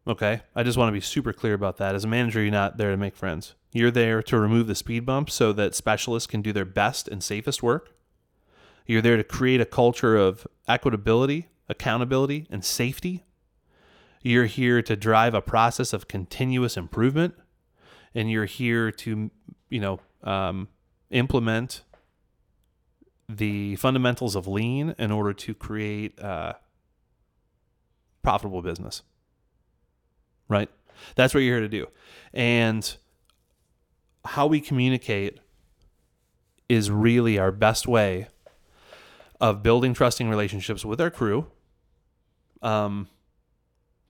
Okay? 0.06 0.42
I 0.54 0.62
just 0.62 0.76
want 0.76 0.88
to 0.88 0.92
be 0.92 1.00
super 1.00 1.32
clear 1.32 1.54
about 1.54 1.78
that. 1.78 1.94
As 1.94 2.04
a 2.04 2.08
manager 2.08 2.42
you're 2.42 2.52
not 2.52 2.76
there 2.76 2.90
to 2.90 2.96
make 2.96 3.16
friends. 3.16 3.54
You're 3.72 3.90
there 3.90 4.22
to 4.22 4.38
remove 4.38 4.66
the 4.66 4.74
speed 4.74 5.04
bumps 5.04 5.34
so 5.34 5.52
that 5.52 5.74
specialists 5.74 6.26
can 6.26 6.42
do 6.42 6.52
their 6.52 6.64
best 6.64 7.08
and 7.08 7.22
safest 7.22 7.62
work. 7.62 7.90
You're 8.86 9.02
there 9.02 9.16
to 9.16 9.24
create 9.24 9.60
a 9.60 9.64
culture 9.64 10.16
of 10.16 10.46
equitability, 10.68 11.46
accountability, 11.68 12.46
and 12.50 12.64
safety. 12.64 13.24
You're 14.22 14.46
here 14.46 14.82
to 14.82 14.94
drive 14.94 15.34
a 15.34 15.42
process 15.42 15.92
of 15.92 16.06
continuous 16.06 16.76
improvement, 16.76 17.34
and 18.14 18.30
you're 18.30 18.44
here 18.44 18.90
to, 18.90 19.30
you 19.70 19.80
know, 19.80 20.00
um, 20.22 20.68
implement 21.10 21.82
the 23.28 23.76
fundamentals 23.76 24.36
of 24.36 24.46
lean 24.46 24.94
in 24.98 25.10
order 25.10 25.32
to 25.32 25.54
create 25.54 26.20
uh, 26.20 26.54
profitable 28.24 28.62
business. 28.62 29.02
Right? 30.48 30.68
That's 31.14 31.32
what 31.34 31.40
you're 31.40 31.58
here 31.58 31.60
to 31.60 31.68
do. 31.68 31.86
And 32.32 32.96
how 34.24 34.46
we 34.46 34.60
communicate 34.60 35.38
is 36.68 36.90
really 36.90 37.38
our 37.38 37.52
best 37.52 37.86
way 37.86 38.28
of 39.40 39.62
building 39.62 39.94
trusting 39.94 40.28
relationships 40.28 40.84
with 40.84 41.00
our 41.00 41.10
crew. 41.10 41.46
Um, 42.62 43.08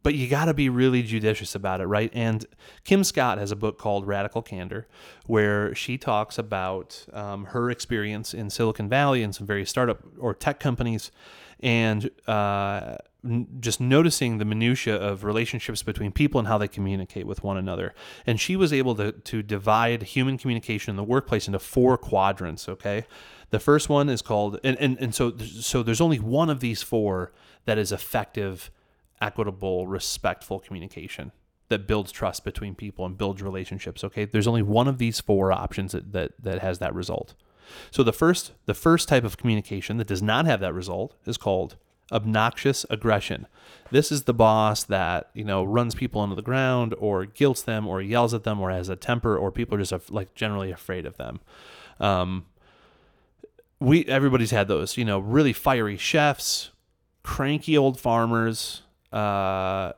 but 0.05 0.15
you 0.15 0.29
got 0.29 0.45
to 0.45 0.55
be 0.55 0.69
really 0.69 1.03
judicious 1.03 1.55
about 1.55 1.81
it, 1.81 1.87
right? 1.87 2.11
And 2.13 2.45
Kim 2.85 3.03
Scott 3.03 3.39
has 3.39 3.51
a 3.51 3.57
book 3.57 3.79
called 3.79 4.07
Radical 4.07 4.43
Candor, 4.43 4.87
where 5.27 5.75
she 5.75 5.97
talks 5.97 6.39
about 6.39 7.07
um, 7.13 7.47
her 7.47 7.71
experience 7.71 8.35
in 8.35 8.51
Silicon 8.51 8.89
Valley 8.89 9.23
and 9.23 9.35
some 9.35 9.47
various 9.47 9.71
startup 9.71 10.05
or 10.19 10.35
tech 10.35 10.61
companies, 10.61 11.11
and 11.61 12.11
uh, 12.29 12.97
just 13.61 13.81
noticing 13.81 14.39
the 14.39 14.45
minutia 14.45 14.95
of 14.95 15.25
relationships 15.25 15.83
between 15.83 16.13
people 16.13 16.39
and 16.39 16.49
how 16.49 16.59
they 16.59 16.69
communicate 16.69 17.27
with 17.27 17.43
one 17.43 17.57
another. 17.57 17.95
And 18.27 18.41
she 18.41 18.57
was 18.57 18.73
able 18.73 18.95
to 18.97 19.13
to 19.13 19.43
divide 19.43 20.03
human 20.03 20.39
communication 20.39 20.91
in 20.91 20.97
the 20.97 21.05
workplace 21.05 21.47
into 21.47 21.59
four 21.59 21.97
quadrants. 21.97 22.69
Okay, 22.69 23.07
the 23.55 23.61
first 23.61 23.89
one 23.89 24.09
is 24.09 24.21
called, 24.21 24.59
and, 24.65 24.77
and, 24.81 24.99
and 24.99 25.15
so, 25.15 25.37
so 25.39 25.85
there's 25.85 26.01
only 26.01 26.19
one 26.19 26.51
of 26.51 26.59
these 26.59 26.83
four 26.83 27.33
that 27.67 27.79
is 27.79 27.93
effective, 27.93 28.69
equitable, 29.21 29.87
respectful 29.87 30.59
communication 30.59 31.31
that 31.69 31.87
builds 31.87 32.11
trust 32.11 32.45
between 32.45 32.75
people 32.75 33.07
and 33.07 33.17
builds 33.17 33.43
relationships. 33.43 34.03
Okay. 34.03 34.25
There's 34.25 34.49
only 34.49 34.63
one 34.63 34.89
of 34.89 34.99
these 34.99 35.21
four 35.21 35.53
options 35.53 35.93
that, 35.93 36.13
that, 36.13 36.33
that 36.43 36.59
has 36.63 36.81
that 36.81 36.95
result. 36.95 37.35
So 37.93 38.03
the 38.03 38.13
first, 38.13 38.53
the 38.67 38.75
first 38.75 39.09
type 39.09 39.23
of 39.23 39.37
communication 39.37 39.99
that 39.99 40.09
does 40.09 40.21
not 40.21 40.47
have 40.47 40.59
that 40.59 40.75
result 40.75 41.15
is 41.25 41.39
called 41.39 41.77
obnoxious 42.13 42.85
aggression. 42.91 43.47
This 43.91 44.11
is 44.11 44.25
the 44.25 44.35
boss 44.35 44.85
that, 44.85 45.31
you 45.35 45.45
know, 45.45 45.65
runs 45.65 45.95
people 45.95 46.23
into 46.25 46.37
the 46.37 46.43
ground 46.43 46.95
or 46.99 47.27
guilts 47.27 47.63
them 47.63 47.87
or 47.87 48.01
yells 48.03 48.35
at 48.35 48.45
them 48.45 48.61
or 48.61 48.71
has 48.71 48.89
a 48.89 48.97
temper 48.97 49.37
or 49.37 49.51
people 49.51 49.77
are 49.77 49.83
just 49.83 50.11
like 50.11 50.35
generally 50.35 50.71
afraid 50.71 51.07
of 51.07 51.17
them. 51.17 51.41
Um, 52.01 52.47
we 53.81 54.05
everybody's 54.07 54.51
had 54.51 54.69
those, 54.69 54.97
you 54.97 55.05
know, 55.05 55.19
really 55.19 55.53
fiery 55.53 55.97
chefs, 55.97 56.71
cranky 57.23 57.77
old 57.77 58.01
farmers, 58.01 58.83
uh, 59.13 59.93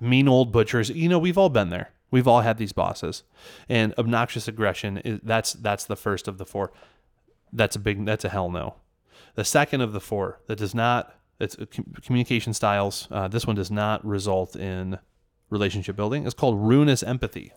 mean 0.00 0.28
old 0.28 0.52
butchers. 0.52 0.90
You 0.90 1.08
know, 1.08 1.18
we've 1.18 1.38
all 1.38 1.48
been 1.48 1.70
there. 1.70 1.90
We've 2.10 2.28
all 2.28 2.42
had 2.42 2.58
these 2.58 2.72
bosses, 2.72 3.24
and 3.68 3.92
obnoxious 3.98 4.46
aggression 4.46 4.98
is 4.98 5.20
that's 5.22 5.52
that's 5.52 5.84
the 5.84 5.96
first 5.96 6.28
of 6.28 6.38
the 6.38 6.46
four. 6.46 6.72
That's 7.52 7.74
a 7.74 7.80
big. 7.80 8.04
That's 8.04 8.24
a 8.24 8.28
hell 8.28 8.50
no. 8.50 8.76
The 9.34 9.44
second 9.44 9.80
of 9.80 9.92
the 9.92 10.00
four 10.00 10.40
that 10.46 10.56
does 10.56 10.74
not. 10.74 11.14
It's 11.40 11.56
communication 12.02 12.54
styles. 12.54 13.08
Uh, 13.10 13.26
this 13.26 13.44
one 13.44 13.56
does 13.56 13.70
not 13.70 14.04
result 14.06 14.54
in 14.54 14.98
relationship 15.50 15.96
building. 15.96 16.24
It's 16.24 16.34
called 16.34 16.58
ruinous 16.58 17.02
empathy. 17.02 17.52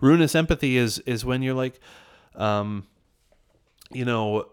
Ruinous 0.00 0.34
empathy 0.34 0.76
is 0.76 1.00
is 1.00 1.24
when 1.24 1.42
you're 1.42 1.54
like, 1.54 1.80
um, 2.36 2.86
you 3.90 4.04
know, 4.04 4.46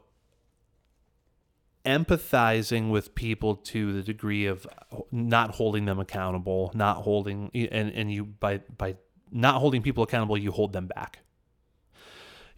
empathizing 1.85 2.89
with 2.89 3.15
people 3.15 3.55
to 3.55 3.93
the 3.93 4.01
degree 4.01 4.45
of 4.45 4.67
not 5.11 5.55
holding 5.55 5.85
them 5.85 5.99
accountable, 5.99 6.71
not 6.73 6.97
holding 6.97 7.49
and 7.53 7.91
and 7.93 8.11
you 8.11 8.25
by 8.25 8.57
by 8.77 8.95
not 9.31 9.59
holding 9.59 9.81
people 9.81 10.03
accountable, 10.03 10.37
you 10.37 10.51
hold 10.51 10.73
them 10.73 10.87
back. 10.87 11.19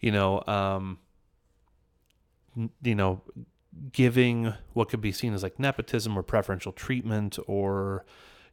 You 0.00 0.12
know, 0.12 0.42
um, 0.46 0.98
you 2.82 2.94
know, 2.94 3.22
giving 3.92 4.54
what 4.72 4.88
could 4.88 5.00
be 5.00 5.12
seen 5.12 5.32
as 5.34 5.42
like 5.42 5.58
nepotism 5.58 6.16
or 6.16 6.22
preferential 6.22 6.72
treatment 6.72 7.38
or 7.46 8.04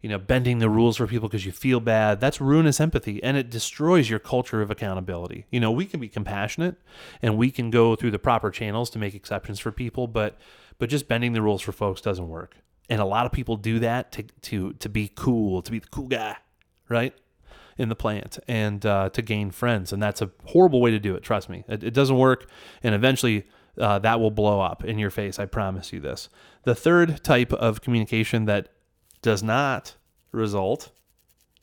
you 0.02 0.10
know, 0.10 0.18
bending 0.18 0.60
the 0.60 0.70
rules 0.70 0.98
for 0.98 1.08
people 1.08 1.28
because 1.28 1.46
you 1.46 1.52
feel 1.52 1.80
bad. 1.80 2.20
That's 2.20 2.40
ruinous 2.40 2.80
empathy 2.80 3.22
and 3.24 3.36
it 3.36 3.50
destroys 3.50 4.10
your 4.10 4.20
culture 4.20 4.62
of 4.62 4.70
accountability. 4.70 5.46
You 5.50 5.60
know, 5.60 5.72
we 5.72 5.86
can 5.86 6.00
be 6.00 6.08
compassionate 6.08 6.76
and 7.22 7.38
we 7.38 7.50
can 7.50 7.72
go 7.72 7.96
through 7.96 8.12
the 8.12 8.20
proper 8.20 8.52
channels 8.52 8.90
to 8.92 9.00
make 9.00 9.16
exceptions 9.16 9.60
for 9.60 9.72
people, 9.72 10.08
but 10.08 10.38
but 10.80 10.90
just 10.90 11.08
bending 11.08 11.34
the 11.34 11.42
rules 11.42 11.62
for 11.62 11.72
folks 11.72 12.02
doesn't 12.02 12.30
work. 12.30 12.58
And 12.90 13.02
a 13.02 13.06
lot 13.06 13.26
of 13.26 13.32
people 13.32 13.58
do 13.58 13.80
that 13.80 14.12
to 14.14 14.24
to 14.24 14.74
to 14.74 14.90
be 14.90 15.12
cool, 15.14 15.62
to 15.62 15.72
be 15.72 15.80
the 15.80 15.88
cool 15.88 16.08
guy, 16.08 16.38
right? 16.90 17.16
In 17.78 17.90
the 17.90 17.96
plant 17.96 18.40
and 18.48 18.86
uh, 18.86 19.10
to 19.10 19.22
gain 19.22 19.52
friends. 19.52 19.92
And 19.92 20.02
that's 20.02 20.22
a 20.22 20.32
horrible 20.46 20.80
way 20.80 20.92
to 20.92 21.00
do 21.00 21.16
it. 21.16 21.24
Trust 21.24 21.50
me, 21.50 21.64
it, 21.68 21.84
it 21.84 21.94
doesn't 21.94 22.18
work. 22.18 22.50
And 22.84 22.94
eventually, 22.94 23.46
uh, 23.80 24.00
that 24.00 24.20
will 24.20 24.32
blow 24.32 24.62
up 24.62 24.84
in 24.84 24.98
your 25.00 25.10
face. 25.10 25.40
I 25.40 25.46
promise 25.46 25.94
you 25.94 26.00
this. 26.00 26.30
The 26.64 26.76
third 26.76 27.24
type 27.24 27.54
of 27.54 27.82
communication 27.82 28.46
that 28.46 28.70
does 29.22 29.44
not 29.44 29.96
result 30.32 30.92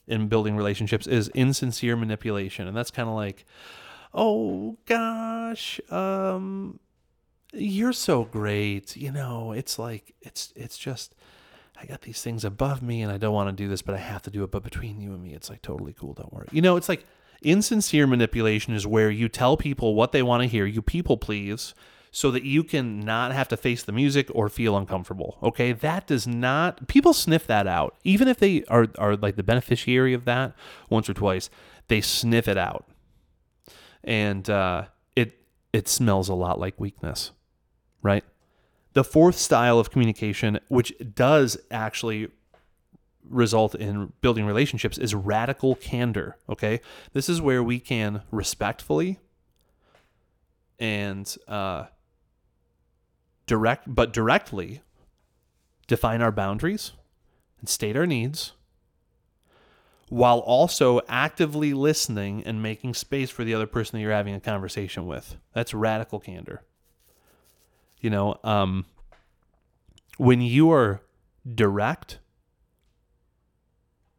in 0.06 0.28
building 0.28 0.56
relationships 0.56 1.06
is 1.06 1.28
insincere 1.34 1.96
manipulation. 1.96 2.68
And 2.68 2.76
that's 2.76 2.90
kind 2.90 3.08
of 3.08 3.14
like, 3.14 3.44
oh 4.12 4.76
gosh, 4.86 5.80
um, 5.90 6.78
you're 7.52 7.92
so 7.92 8.24
great. 8.24 8.96
You 8.96 9.12
know, 9.12 9.52
it's 9.52 9.78
like, 9.78 10.14
it's, 10.20 10.52
it's 10.56 10.76
just, 10.76 11.14
I 11.80 11.86
got 11.86 12.02
these 12.02 12.22
things 12.22 12.44
above 12.44 12.82
me 12.82 13.02
and 13.02 13.10
I 13.10 13.18
don't 13.18 13.34
want 13.34 13.48
to 13.48 13.62
do 13.62 13.68
this, 13.68 13.82
but 13.82 13.94
I 13.94 13.98
have 13.98 14.22
to 14.22 14.30
do 14.30 14.44
it. 14.44 14.50
But 14.50 14.62
between 14.62 15.00
you 15.00 15.12
and 15.12 15.22
me, 15.22 15.34
it's 15.34 15.50
like 15.50 15.62
totally 15.62 15.94
cool. 15.94 16.12
Don't 16.12 16.32
worry. 16.32 16.48
You 16.52 16.62
know, 16.62 16.76
it's 16.76 16.88
like 16.88 17.04
insincere 17.42 18.06
manipulation 18.06 18.74
is 18.74 18.86
where 18.86 19.10
you 19.10 19.28
tell 19.28 19.56
people 19.56 19.94
what 19.94 20.12
they 20.12 20.22
want 20.22 20.42
to 20.42 20.48
hear, 20.48 20.66
you 20.66 20.82
people 20.82 21.16
please, 21.16 21.74
so 22.14 22.30
that 22.30 22.44
you 22.44 22.62
can 22.62 23.00
not 23.00 23.32
have 23.32 23.48
to 23.48 23.56
face 23.56 23.82
the 23.82 23.90
music 23.90 24.28
or 24.32 24.48
feel 24.48 24.76
uncomfortable. 24.76 25.36
Okay. 25.42 25.72
That 25.72 26.06
does 26.06 26.28
not, 26.28 26.86
people 26.86 27.12
sniff 27.12 27.44
that 27.48 27.66
out. 27.66 27.96
Even 28.04 28.28
if 28.28 28.38
they 28.38 28.62
are, 28.66 28.86
are 28.98 29.16
like 29.16 29.34
the 29.34 29.42
beneficiary 29.42 30.14
of 30.14 30.24
that 30.24 30.54
once 30.88 31.10
or 31.10 31.14
twice, 31.14 31.50
they 31.88 32.00
sniff 32.00 32.46
it 32.46 32.56
out. 32.56 32.86
And 34.04 34.48
uh, 34.48 34.84
it, 35.16 35.40
it 35.72 35.88
smells 35.88 36.28
a 36.28 36.34
lot 36.34 36.60
like 36.60 36.78
weakness, 36.78 37.32
right? 38.00 38.22
The 38.92 39.02
fourth 39.02 39.36
style 39.36 39.80
of 39.80 39.90
communication, 39.90 40.60
which 40.68 40.94
does 41.16 41.58
actually 41.72 42.28
result 43.28 43.74
in 43.74 44.12
building 44.20 44.46
relationships, 44.46 44.98
is 44.98 45.16
radical 45.16 45.74
candor. 45.74 46.36
Okay. 46.48 46.80
This 47.12 47.28
is 47.28 47.42
where 47.42 47.60
we 47.60 47.80
can 47.80 48.22
respectfully 48.30 49.18
and 50.78 51.36
uh, 51.48 51.86
direct, 53.46 53.92
but 53.92 54.12
directly 54.12 54.82
define 55.86 56.22
our 56.22 56.32
boundaries 56.32 56.92
and 57.60 57.68
state 57.68 57.96
our 57.96 58.06
needs 58.06 58.52
while 60.08 60.38
also 60.38 61.00
actively 61.08 61.72
listening 61.74 62.42
and 62.44 62.62
making 62.62 62.94
space 62.94 63.30
for 63.30 63.42
the 63.42 63.54
other 63.54 63.66
person 63.66 63.98
that 63.98 64.02
you're 64.02 64.12
having 64.12 64.34
a 64.34 64.40
conversation 64.40 65.06
with. 65.06 65.36
That's 65.54 65.74
radical 65.74 66.20
candor. 66.20 66.62
You 68.00 68.10
know, 68.10 68.38
um, 68.44 68.84
when 70.18 70.40
you 70.40 70.70
are 70.70 71.00
direct, 71.52 72.18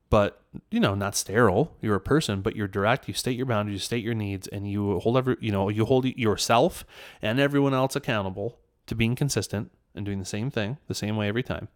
but 0.09 0.41
you 0.69 0.79
know, 0.79 0.95
not 0.95 1.15
sterile. 1.15 1.75
You're 1.81 1.95
a 1.95 2.01
person, 2.01 2.41
but 2.41 2.55
you're 2.55 2.67
direct. 2.67 3.07
You 3.07 3.13
state 3.13 3.37
your 3.37 3.45
boundaries, 3.45 3.75
you 3.75 3.79
state 3.79 4.03
your 4.03 4.13
needs, 4.13 4.47
and 4.47 4.69
you 4.69 4.99
hold 4.99 5.17
every, 5.17 5.37
you 5.39 5.51
know, 5.51 5.69
you 5.69 5.85
hold 5.85 6.05
yourself 6.05 6.85
and 7.21 7.39
everyone 7.39 7.73
else 7.73 7.95
accountable 7.95 8.57
to 8.87 8.95
being 8.95 9.15
consistent 9.15 9.71
and 9.93 10.05
doing 10.05 10.19
the 10.19 10.25
same 10.25 10.51
thing 10.51 10.77
the 10.87 10.95
same 10.95 11.15
way 11.15 11.27
every 11.27 11.43
time. 11.43 11.67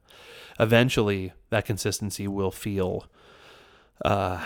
Eventually, 0.60 1.34
that 1.50 1.66
consistency 1.66 2.28
will 2.28 2.52
feel, 2.52 3.06
uh, 4.04 4.44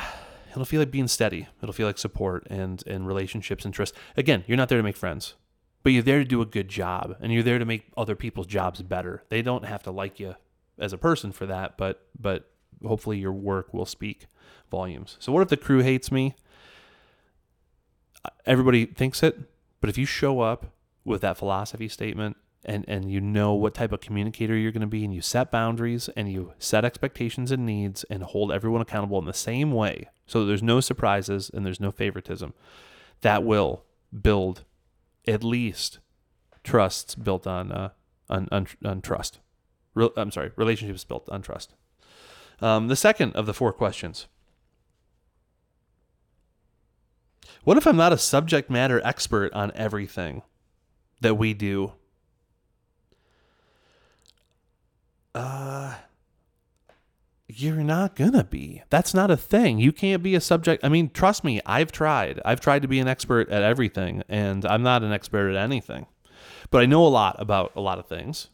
it'll 0.51 0.65
feel 0.65 0.79
like 0.81 0.91
being 0.91 1.07
steady. 1.07 1.47
It'll 1.61 1.73
feel 1.73 1.87
like 1.87 1.97
support 1.97 2.47
and 2.49 2.83
and 2.87 3.07
relationships 3.07 3.65
and 3.65 3.73
trust. 3.73 3.95
Again, 4.15 4.43
you're 4.47 4.57
not 4.57 4.69
there 4.69 4.77
to 4.79 4.83
make 4.83 4.97
friends 4.97 5.35
but 5.83 5.91
you're 5.91 6.01
there 6.01 6.19
to 6.19 6.25
do 6.25 6.41
a 6.41 6.45
good 6.45 6.69
job 6.69 7.17
and 7.21 7.31
you're 7.31 7.43
there 7.43 7.59
to 7.59 7.65
make 7.65 7.83
other 7.95 8.15
people's 8.15 8.47
jobs 8.47 8.81
better. 8.81 9.23
They 9.29 9.41
don't 9.41 9.65
have 9.65 9.83
to 9.83 9.91
like 9.91 10.19
you 10.19 10.35
as 10.79 10.93
a 10.93 10.97
person 10.97 11.31
for 11.31 11.45
that, 11.45 11.77
but 11.77 12.07
but 12.19 12.49
hopefully 12.83 13.19
your 13.19 13.33
work 13.33 13.73
will 13.73 13.85
speak 13.85 14.27
volumes. 14.71 15.17
So 15.19 15.31
what 15.31 15.41
if 15.41 15.49
the 15.49 15.57
crew 15.57 15.79
hates 15.79 16.11
me? 16.11 16.35
Everybody 18.45 18.85
thinks 18.85 19.21
it, 19.21 19.37
but 19.81 19.89
if 19.89 19.97
you 19.97 20.05
show 20.05 20.39
up 20.39 20.67
with 21.03 21.21
that 21.21 21.37
philosophy 21.37 21.89
statement 21.89 22.37
and 22.65 22.85
and 22.87 23.11
you 23.11 23.19
know 23.19 23.53
what 23.53 23.73
type 23.73 23.91
of 23.91 24.01
communicator 24.01 24.55
you're 24.55 24.71
going 24.71 24.81
to 24.81 24.87
be 24.87 25.03
and 25.03 25.13
you 25.13 25.21
set 25.21 25.51
boundaries 25.51 26.09
and 26.15 26.31
you 26.31 26.53
set 26.59 26.85
expectations 26.85 27.51
and 27.51 27.65
needs 27.65 28.03
and 28.05 28.23
hold 28.23 28.51
everyone 28.51 28.81
accountable 28.81 29.19
in 29.19 29.25
the 29.25 29.33
same 29.33 29.71
way 29.71 30.09
so 30.25 30.45
there's 30.45 30.63
no 30.63 30.79
surprises 30.79 31.51
and 31.53 31.65
there's 31.65 31.79
no 31.79 31.91
favoritism 31.91 32.53
that 33.21 33.43
will 33.43 33.83
build 34.21 34.63
at 35.27 35.43
least 35.43 35.99
trusts 36.63 37.15
built 37.15 37.47
on 37.47 37.71
uh, 37.71 37.89
on, 38.29 38.47
on, 38.51 38.67
on 38.83 39.01
trust. 39.01 39.39
Re- 39.93 40.09
I'm 40.17 40.31
sorry, 40.31 40.51
relationships 40.55 41.03
built 41.03 41.29
on 41.29 41.41
trust. 41.41 41.73
Um, 42.61 42.87
the 42.87 42.95
second 42.95 43.35
of 43.35 43.45
the 43.45 43.53
four 43.53 43.73
questions. 43.73 44.27
What 47.63 47.77
if 47.77 47.85
I'm 47.87 47.97
not 47.97 48.13
a 48.13 48.17
subject 48.17 48.69
matter 48.69 49.01
expert 49.05 49.53
on 49.53 49.71
everything 49.75 50.41
that 51.21 51.35
we 51.35 51.53
do? 51.53 51.93
Uh, 55.35 55.95
you're 57.47 57.83
not 57.83 58.15
gonna 58.15 58.43
be. 58.43 58.83
That's 58.89 59.13
not 59.13 59.29
a 59.31 59.37
thing. 59.37 59.79
You 59.79 59.91
can't 59.91 60.23
be 60.23 60.35
a 60.35 60.41
subject. 60.41 60.83
I 60.83 60.89
mean, 60.89 61.09
trust 61.09 61.43
me, 61.43 61.61
I've 61.65 61.91
tried. 61.91 62.39
I've 62.45 62.61
tried 62.61 62.81
to 62.83 62.87
be 62.87 62.99
an 62.99 63.07
expert 63.07 63.49
at 63.49 63.63
everything, 63.63 64.23
and 64.29 64.65
I'm 64.65 64.83
not 64.83 65.03
an 65.03 65.11
expert 65.11 65.49
at 65.49 65.55
anything. 65.55 66.07
But 66.71 66.81
I 66.81 66.85
know 66.85 67.05
a 67.05 67.09
lot 67.09 67.35
about 67.39 67.71
a 67.75 67.81
lot 67.81 67.99
of 67.99 68.07
things 68.07 68.49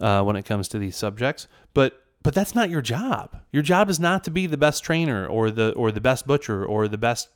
uh, 0.00 0.22
when 0.22 0.36
it 0.36 0.44
comes 0.44 0.68
to 0.68 0.78
these 0.78 0.96
subjects. 0.96 1.48
But 1.74 2.02
but 2.22 2.34
that's 2.34 2.54
not 2.54 2.70
your 2.70 2.82
job. 2.82 3.36
Your 3.52 3.62
job 3.62 3.88
is 3.88 4.00
not 4.00 4.24
to 4.24 4.30
be 4.30 4.46
the 4.46 4.56
best 4.56 4.82
trainer 4.84 5.26
or 5.26 5.50
the 5.50 5.72
or 5.72 5.90
the 5.90 6.00
best 6.00 6.26
butcher 6.26 6.64
or 6.64 6.88
the 6.88 6.98
best 6.98 7.28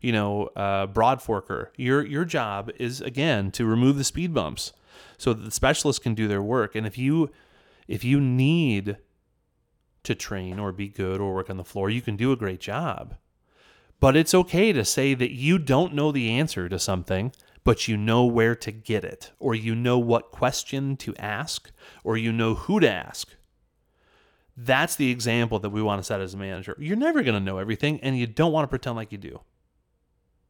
you 0.00 0.12
know 0.12 0.46
uh, 0.56 0.86
broad 0.86 1.20
forker. 1.20 1.68
Your 1.76 2.04
your 2.04 2.24
job 2.24 2.70
is 2.78 3.00
again 3.00 3.50
to 3.52 3.64
remove 3.64 3.96
the 3.96 4.04
speed 4.04 4.34
bumps 4.34 4.72
so 5.18 5.32
that 5.32 5.44
the 5.44 5.50
specialists 5.50 6.02
can 6.02 6.14
do 6.14 6.28
their 6.28 6.42
work. 6.42 6.74
And 6.74 6.86
if 6.86 6.98
you 6.98 7.30
if 7.86 8.04
you 8.04 8.20
need 8.20 8.96
to 10.06 10.14
train 10.14 10.58
or 10.58 10.72
be 10.72 10.88
good 10.88 11.20
or 11.20 11.34
work 11.34 11.50
on 11.50 11.56
the 11.56 11.64
floor. 11.64 11.90
You 11.90 12.00
can 12.00 12.16
do 12.16 12.32
a 12.32 12.36
great 12.36 12.60
job. 12.60 13.16
But 13.98 14.16
it's 14.16 14.34
okay 14.34 14.72
to 14.72 14.84
say 14.84 15.14
that 15.14 15.32
you 15.32 15.58
don't 15.58 15.94
know 15.94 16.12
the 16.12 16.30
answer 16.30 16.68
to 16.68 16.78
something, 16.78 17.32
but 17.64 17.88
you 17.88 17.96
know 17.96 18.24
where 18.24 18.54
to 18.54 18.70
get 18.70 19.04
it, 19.04 19.32
or 19.40 19.54
you 19.54 19.74
know 19.74 19.98
what 19.98 20.30
question 20.30 20.96
to 20.98 21.16
ask, 21.16 21.72
or 22.04 22.16
you 22.16 22.30
know 22.30 22.54
who 22.54 22.78
to 22.78 22.88
ask. 22.88 23.34
That's 24.56 24.94
the 24.94 25.10
example 25.10 25.58
that 25.58 25.70
we 25.70 25.82
want 25.82 25.98
to 25.98 26.06
set 26.06 26.20
as 26.20 26.34
a 26.34 26.38
manager. 26.38 26.76
You're 26.78 26.96
never 26.96 27.22
going 27.22 27.34
to 27.34 27.40
know 27.40 27.58
everything, 27.58 27.98
and 28.00 28.16
you 28.16 28.26
don't 28.26 28.52
want 28.52 28.64
to 28.64 28.68
pretend 28.68 28.96
like 28.96 29.10
you 29.10 29.18
do. 29.18 29.40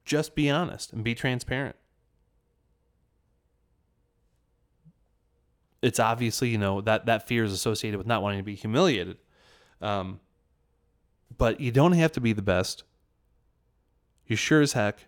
Just 0.04 0.34
be 0.34 0.50
honest 0.50 0.92
and 0.92 1.02
be 1.02 1.14
transparent. 1.14 1.76
It's 5.86 6.00
obviously, 6.00 6.48
you 6.48 6.58
know, 6.58 6.80
that, 6.80 7.06
that 7.06 7.28
fear 7.28 7.44
is 7.44 7.52
associated 7.52 7.96
with 7.98 8.08
not 8.08 8.20
wanting 8.20 8.40
to 8.40 8.44
be 8.44 8.56
humiliated. 8.56 9.18
Um, 9.80 10.18
but 11.38 11.60
you 11.60 11.70
don't 11.70 11.92
have 11.92 12.10
to 12.12 12.20
be 12.20 12.32
the 12.32 12.42
best. 12.42 12.82
You 14.26 14.34
sure 14.34 14.60
as 14.60 14.72
heck 14.72 15.06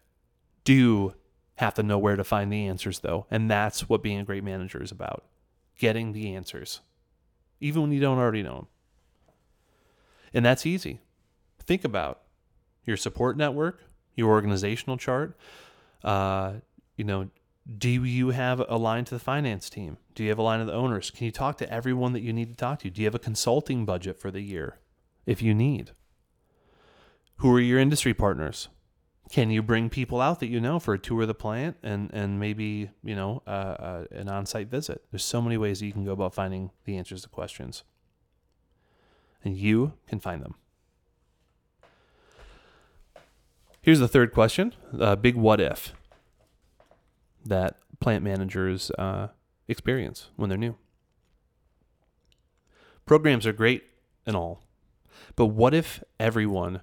do 0.63 1.15
have 1.57 1.75
to 1.75 1.83
know 1.83 1.99
where 1.99 2.15
to 2.15 2.23
find 2.23 2.53
the 2.53 2.69
answers, 2.69 3.01
though. 3.01 3.27
And 3.29 3.51
that's 3.51 3.89
what 3.89 4.05
being 4.05 4.21
a 4.21 4.25
great 4.25 4.45
manager 4.45 4.81
is 4.81 4.93
about 4.93 5.25
getting 5.79 6.13
the 6.13 6.37
answers, 6.37 6.81
even 7.61 7.83
when 7.83 7.93
you 7.93 8.01
don't 8.01 8.19
already 8.19 8.45
know 8.45 8.55
them. 8.55 8.67
And 10.33 10.45
that's 10.45 10.65
easy. 10.65 11.01
Think 11.59 11.83
about 11.83 12.21
your 12.85 12.97
support 12.97 13.37
network, 13.37 13.83
your 14.15 14.31
organizational 14.31 14.97
chart. 14.97 15.37
Uh, 16.05 16.53
you 16.97 17.05
know, 17.05 17.29
do 17.77 18.05
you 18.05 18.31
have 18.31 18.63
a 18.67 18.77
line 18.77 19.05
to 19.05 19.15
the 19.15 19.21
finance 19.21 19.69
team? 19.69 19.99
Do 20.15 20.23
you 20.23 20.31
have 20.31 20.39
a 20.39 20.43
line 20.43 20.61
to 20.61 20.65
the 20.65 20.73
owners? 20.73 21.11
Can 21.11 21.27
you 21.27 21.31
talk 21.31 21.59
to 21.59 21.71
everyone 21.71 22.15
that 22.15 22.23
you 22.23 22.33
need 22.33 22.49
to 22.49 22.55
talk 22.55 22.79
to? 22.81 22.91
Do 22.91 23.03
you 23.03 23.07
have 23.07 23.15
a 23.15 23.19
consulting 23.19 23.85
budget 23.85 24.19
for 24.19 24.31
the 24.31 24.41
year 24.41 24.79
if 25.27 25.43
you 25.43 25.55
need? 25.55 25.93
Who 27.37 27.55
are 27.55 27.61
your 27.61 27.79
industry 27.79 28.15
partners? 28.15 28.69
Can 29.31 29.51
you 29.51 29.63
bring 29.63 29.91
people 29.91 30.23
out 30.23 30.41
that 30.41 30.47
you 30.47 30.61
know 30.61 30.79
for 30.79 30.95
a 30.95 30.99
tour 30.99 31.23
of 31.23 31.29
the 31.29 31.35
plant 31.35 31.77
and, 31.83 32.11
and 32.15 32.41
maybe, 32.41 32.91
you 33.05 33.15
know, 33.15 33.43
uh, 33.47 33.51
uh, 33.51 34.05
an 34.13 34.31
on 34.31 34.47
site 34.47 34.69
visit? 34.69 35.03
There's 35.11 35.25
so 35.25 35.43
many 35.43 35.59
ways 35.59 35.81
that 35.81 35.87
you 35.87 35.93
can 35.93 36.07
go 36.07 36.13
about 36.13 36.35
finding 36.35 36.71
the 36.85 36.97
answers 36.97 37.23
to 37.23 37.29
questions. 37.29 37.85
And 39.45 39.55
you 39.55 39.93
can 40.07 40.19
find 40.19 40.43
them. 40.43 40.55
Here's 43.83 43.99
the 43.99 44.09
third 44.09 44.33
question 44.33 44.75
uh, 44.99 45.17
big 45.17 45.37
what 45.37 45.61
if 45.61 45.93
that 47.49 47.79
plant 48.01 48.23
managers 48.23 48.91
uh, 48.99 49.29
experience 49.67 50.31
when 50.37 50.49
they're 50.49 50.59
new. 50.59 50.77
Programs 53.07 53.47
are 53.47 53.53
great 53.53 53.85
and 54.27 54.37
all, 54.37 54.63
but 55.37 55.47
what 55.47 55.75
if 55.75 56.03
everyone 56.21 56.83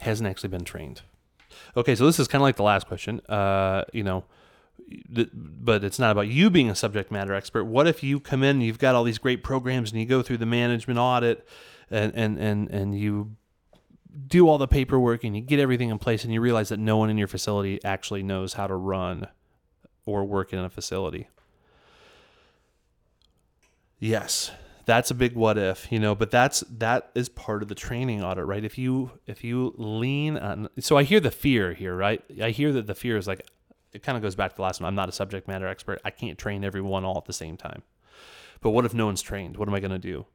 hasn't 0.00 0.28
actually 0.28 0.48
been 0.48 0.64
trained? 0.64 1.02
Okay, 1.76 1.94
so 1.94 2.06
this 2.06 2.18
is 2.18 2.26
kind 2.28 2.40
of 2.40 2.44
like 2.44 2.56
the 2.56 2.62
last 2.62 2.86
question. 2.86 3.20
Uh, 3.28 3.84
you 3.92 4.02
know, 4.02 4.24
but 5.32 5.84
it's 5.84 5.98
not 5.98 6.10
about 6.10 6.28
you 6.28 6.50
being 6.50 6.70
a 6.70 6.74
subject 6.74 7.10
matter 7.10 7.34
expert. 7.34 7.64
What 7.64 7.86
if 7.86 8.02
you 8.02 8.18
come 8.18 8.42
in, 8.42 8.60
you've 8.60 8.78
got 8.78 8.94
all 8.94 9.04
these 9.04 9.18
great 9.18 9.44
programs, 9.44 9.92
and 9.92 10.00
you 10.00 10.06
go 10.06 10.22
through 10.22 10.38
the 10.38 10.46
management 10.46 10.98
audit, 10.98 11.46
and 11.90 12.12
and 12.14 12.38
and 12.38 12.68
and 12.70 12.98
you 12.98 13.36
do 14.26 14.48
all 14.48 14.58
the 14.58 14.68
paperwork 14.68 15.24
and 15.24 15.36
you 15.36 15.42
get 15.42 15.60
everything 15.60 15.90
in 15.90 15.98
place 15.98 16.24
and 16.24 16.32
you 16.32 16.40
realize 16.40 16.68
that 16.70 16.78
no 16.78 16.96
one 16.96 17.10
in 17.10 17.18
your 17.18 17.28
facility 17.28 17.82
actually 17.84 18.22
knows 18.22 18.54
how 18.54 18.66
to 18.66 18.74
run 18.74 19.28
or 20.06 20.24
work 20.24 20.52
in 20.52 20.58
a 20.58 20.70
facility. 20.70 21.28
Yes, 23.98 24.50
That's 24.86 25.10
a 25.10 25.14
big 25.14 25.34
what 25.36 25.56
if, 25.56 25.92
you 25.92 25.98
know, 26.00 26.14
but 26.16 26.32
that's 26.32 26.60
that 26.68 27.10
is 27.14 27.28
part 27.28 27.62
of 27.62 27.68
the 27.68 27.74
training 27.76 28.24
audit, 28.24 28.44
right? 28.44 28.64
If 28.64 28.76
you 28.76 29.12
if 29.26 29.44
you 29.44 29.72
lean 29.76 30.36
on 30.36 30.68
so 30.80 30.96
I 30.96 31.04
hear 31.04 31.20
the 31.20 31.30
fear 31.30 31.74
here, 31.74 31.94
right? 31.94 32.22
I 32.42 32.50
hear 32.50 32.72
that 32.72 32.88
the 32.88 32.94
fear 32.94 33.16
is 33.16 33.28
like 33.28 33.46
it 33.92 34.02
kind 34.02 34.16
of 34.16 34.22
goes 34.22 34.34
back 34.34 34.50
to 34.50 34.56
the 34.56 34.62
last 34.62 34.80
one. 34.80 34.88
I'm 34.88 34.94
not 34.94 35.08
a 35.08 35.12
subject 35.12 35.46
matter 35.46 35.68
expert. 35.68 36.00
I 36.04 36.10
can't 36.10 36.38
train 36.38 36.64
everyone 36.64 37.04
all 37.04 37.18
at 37.18 37.26
the 37.26 37.32
same 37.32 37.56
time. 37.56 37.82
But 38.60 38.70
what 38.70 38.84
if 38.84 38.94
no 38.94 39.06
one's 39.06 39.22
trained? 39.22 39.56
What 39.56 39.68
am 39.68 39.74
I 39.74 39.80
going 39.80 39.90
to 39.92 39.98
do? 39.98 40.26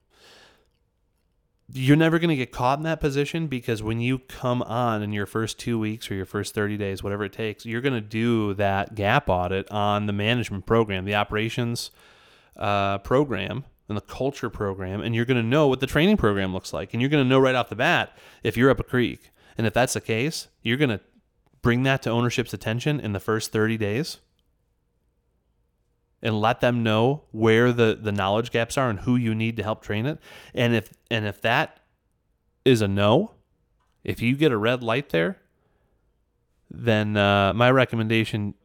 You're 1.73 1.97
never 1.97 2.19
going 2.19 2.29
to 2.29 2.35
get 2.35 2.51
caught 2.51 2.77
in 2.77 2.83
that 2.83 2.99
position 2.99 3.47
because 3.47 3.81
when 3.81 3.99
you 3.99 4.19
come 4.19 4.61
on 4.61 5.01
in 5.01 5.11
your 5.13 5.25
first 5.25 5.57
two 5.57 5.79
weeks 5.79 6.11
or 6.11 6.13
your 6.13 6.25
first 6.25 6.53
30 6.53 6.77
days, 6.77 7.01
whatever 7.01 7.25
it 7.25 7.33
takes, 7.33 7.65
you're 7.65 7.81
going 7.81 7.95
to 7.95 8.01
do 8.01 8.53
that 8.53 8.93
gap 8.93 9.29
audit 9.29 9.69
on 9.71 10.05
the 10.05 10.13
management 10.13 10.67
program, 10.67 11.05
the 11.05 11.15
operations 11.15 11.89
uh, 12.55 12.99
program, 12.99 13.65
and 13.87 13.97
the 13.97 14.01
culture 14.01 14.49
program, 14.49 15.01
and 15.01 15.15
you're 15.15 15.25
going 15.25 15.41
to 15.41 15.47
know 15.47 15.67
what 15.67 15.79
the 15.79 15.87
training 15.87 16.17
program 16.17 16.53
looks 16.53 16.71
like. 16.71 16.93
And 16.93 17.01
you're 17.01 17.09
going 17.09 17.23
to 17.23 17.29
know 17.29 17.39
right 17.39 17.55
off 17.55 17.69
the 17.69 17.75
bat 17.75 18.15
if 18.43 18.55
you're 18.57 18.69
up 18.69 18.79
a 18.79 18.83
creek. 18.83 19.31
And 19.57 19.65
if 19.65 19.73
that's 19.73 19.93
the 19.93 20.01
case, 20.01 20.47
you're 20.61 20.77
going 20.77 20.89
to 20.89 20.99
bring 21.61 21.83
that 21.83 22.01
to 22.03 22.09
ownership's 22.11 22.53
attention 22.53 22.99
in 22.99 23.13
the 23.13 23.19
first 23.19 23.51
30 23.51 23.77
days 23.77 24.19
and 26.21 26.39
let 26.39 26.61
them 26.61 26.83
know 26.83 27.23
where 27.31 27.71
the, 27.71 27.97
the 28.01 28.11
knowledge 28.11 28.51
gaps 28.51 28.77
are 28.77 28.89
and 28.89 29.01
who 29.01 29.15
you 29.15 29.35
need 29.35 29.57
to 29.57 29.63
help 29.63 29.83
train 29.83 30.05
it. 30.05 30.19
And 30.53 30.73
if 30.73 30.91
and 31.11 31.25
if 31.25 31.41
that 31.41 31.79
is 32.63 32.81
a 32.81 32.87
no, 32.87 33.31
if 34.03 34.21
you 34.21 34.35
get 34.35 34.51
a 34.51 34.57
red 34.57 34.81
light 34.81 35.09
there, 35.09 35.37
then 36.69 37.15
uh, 37.15 37.53
my 37.53 37.69
recommendation 37.69 38.55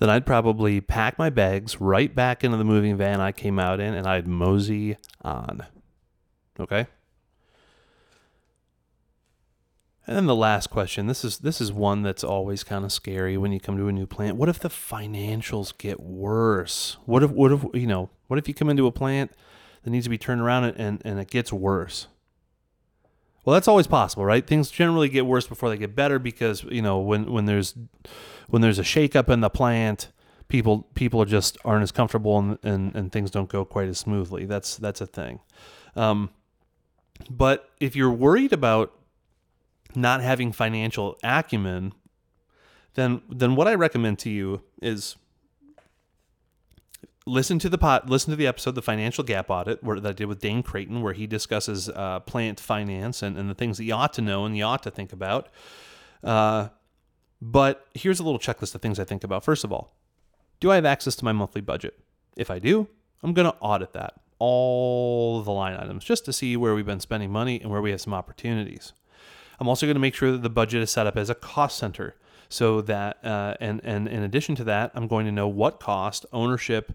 then 0.00 0.08
I'd 0.08 0.24
probably 0.24 0.80
pack 0.80 1.18
my 1.18 1.28
bags 1.28 1.78
right 1.78 2.12
back 2.12 2.42
into 2.42 2.56
the 2.56 2.64
moving 2.64 2.96
van 2.96 3.20
I 3.20 3.32
came 3.32 3.58
out 3.58 3.80
in 3.80 3.94
and 3.94 4.06
I'd 4.06 4.26
mosey 4.26 4.96
on. 5.20 5.66
Okay? 6.58 6.86
And 10.10 10.16
then 10.16 10.26
the 10.26 10.34
last 10.34 10.70
question. 10.70 11.06
This 11.06 11.24
is 11.24 11.38
this 11.38 11.60
is 11.60 11.72
one 11.72 12.02
that's 12.02 12.24
always 12.24 12.64
kind 12.64 12.84
of 12.84 12.90
scary 12.90 13.36
when 13.36 13.52
you 13.52 13.60
come 13.60 13.76
to 13.76 13.86
a 13.86 13.92
new 13.92 14.06
plant. 14.06 14.36
What 14.36 14.48
if 14.48 14.58
the 14.58 14.68
financials 14.68 15.72
get 15.78 16.00
worse? 16.00 16.96
What 17.04 17.22
if 17.22 17.30
what 17.30 17.52
if 17.52 17.64
you 17.74 17.86
know, 17.86 18.10
what 18.26 18.36
if 18.36 18.48
you 18.48 18.52
come 18.52 18.68
into 18.68 18.88
a 18.88 18.90
plant 18.90 19.30
that 19.84 19.90
needs 19.90 20.06
to 20.06 20.10
be 20.10 20.18
turned 20.18 20.40
around 20.40 20.64
and, 20.64 21.00
and 21.04 21.20
it 21.20 21.30
gets 21.30 21.52
worse? 21.52 22.08
Well, 23.44 23.54
that's 23.54 23.68
always 23.68 23.86
possible, 23.86 24.24
right? 24.24 24.44
Things 24.44 24.68
generally 24.72 25.08
get 25.08 25.26
worse 25.26 25.46
before 25.46 25.68
they 25.68 25.76
get 25.76 25.94
better 25.94 26.18
because, 26.18 26.64
you 26.64 26.82
know, 26.82 26.98
when 26.98 27.30
when 27.30 27.44
there's 27.44 27.76
when 28.48 28.62
there's 28.62 28.80
a 28.80 28.82
shakeup 28.82 29.28
in 29.28 29.42
the 29.42 29.48
plant, 29.48 30.10
people 30.48 30.88
people 30.94 31.22
are 31.22 31.24
just 31.24 31.56
aren't 31.64 31.84
as 31.84 31.92
comfortable 31.92 32.36
and, 32.36 32.58
and, 32.64 32.96
and 32.96 33.12
things 33.12 33.30
don't 33.30 33.48
go 33.48 33.64
quite 33.64 33.88
as 33.88 33.98
smoothly. 33.98 34.44
That's 34.44 34.76
that's 34.76 35.00
a 35.00 35.06
thing. 35.06 35.38
Um, 35.94 36.30
but 37.30 37.70
if 37.78 37.94
you're 37.94 38.10
worried 38.10 38.52
about 38.52 38.96
not 39.96 40.20
having 40.22 40.52
financial 40.52 41.18
acumen, 41.22 41.92
then 42.94 43.22
then 43.30 43.56
what 43.56 43.68
I 43.68 43.74
recommend 43.74 44.18
to 44.20 44.30
you 44.30 44.62
is 44.82 45.16
listen 47.26 47.58
to 47.60 47.68
the 47.68 47.78
pot 47.78 48.08
listen 48.08 48.30
to 48.30 48.36
the 48.36 48.46
episode 48.46 48.74
the 48.74 48.82
financial 48.82 49.22
gap 49.22 49.50
audit 49.50 49.84
where 49.84 50.00
that 50.00 50.08
I 50.08 50.12
did 50.12 50.26
with 50.26 50.40
Dane 50.40 50.62
Creighton 50.62 51.02
where 51.02 51.12
he 51.12 51.26
discusses 51.26 51.88
uh, 51.88 52.20
plant 52.20 52.58
finance 52.58 53.22
and, 53.22 53.36
and 53.36 53.48
the 53.48 53.54
things 53.54 53.76
that 53.78 53.84
you 53.84 53.94
ought 53.94 54.12
to 54.14 54.22
know 54.22 54.44
and 54.44 54.56
you 54.56 54.64
ought 54.64 54.82
to 54.84 54.90
think 54.90 55.12
about. 55.12 55.48
Uh, 56.24 56.68
but 57.40 57.86
here's 57.94 58.20
a 58.20 58.22
little 58.22 58.38
checklist 58.38 58.74
of 58.74 58.82
things 58.82 58.98
I 58.98 59.04
think 59.04 59.24
about. 59.24 59.44
First 59.44 59.64
of 59.64 59.72
all, 59.72 59.96
do 60.58 60.70
I 60.70 60.74
have 60.74 60.84
access 60.84 61.16
to 61.16 61.24
my 61.24 61.32
monthly 61.32 61.62
budget? 61.62 61.98
If 62.36 62.50
I 62.50 62.58
do, 62.58 62.88
I'm 63.22 63.32
going 63.32 63.50
to 63.50 63.56
audit 63.60 63.92
that 63.94 64.14
all 64.40 65.42
the 65.42 65.52
line 65.52 65.76
items 65.76 66.02
just 66.02 66.24
to 66.24 66.32
see 66.32 66.56
where 66.56 66.74
we've 66.74 66.86
been 66.86 67.00
spending 67.00 67.30
money 67.30 67.60
and 67.60 67.70
where 67.70 67.82
we 67.82 67.90
have 67.90 68.00
some 68.00 68.14
opportunities. 68.14 68.92
I'm 69.60 69.68
also 69.68 69.86
going 69.86 69.94
to 69.94 70.00
make 70.00 70.14
sure 70.14 70.32
that 70.32 70.42
the 70.42 70.50
budget 70.50 70.82
is 70.82 70.90
set 70.90 71.06
up 71.06 71.16
as 71.16 71.28
a 71.28 71.34
cost 71.34 71.78
center 71.78 72.16
so 72.48 72.80
that, 72.80 73.24
uh, 73.24 73.54
and, 73.60 73.80
and 73.84 74.08
in 74.08 74.22
addition 74.22 74.54
to 74.56 74.64
that, 74.64 74.90
I'm 74.94 75.06
going 75.06 75.26
to 75.26 75.32
know 75.32 75.46
what 75.46 75.78
cost 75.78 76.26
ownership 76.32 76.92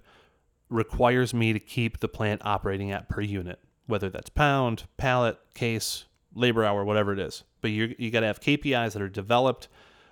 requires 0.69 1.33
me 1.33 1.53
to 1.53 1.59
keep 1.59 1.99
the 1.99 2.07
plant 2.07 2.41
operating 2.43 2.91
at 2.91 3.07
per 3.07 3.21
unit, 3.21 3.59
whether 3.85 4.09
that's 4.09 4.29
pound, 4.29 4.83
pallet, 4.97 5.37
case, 5.53 6.05
labor 6.33 6.65
hour, 6.65 6.83
whatever 6.83 7.13
it 7.13 7.19
is. 7.19 7.43
But 7.61 7.71
you 7.71 7.95
you 7.97 8.11
got 8.11 8.21
to 8.21 8.27
have 8.27 8.41
KPIs 8.41 8.93
that 8.93 9.01
are 9.01 9.09
developed 9.09 9.67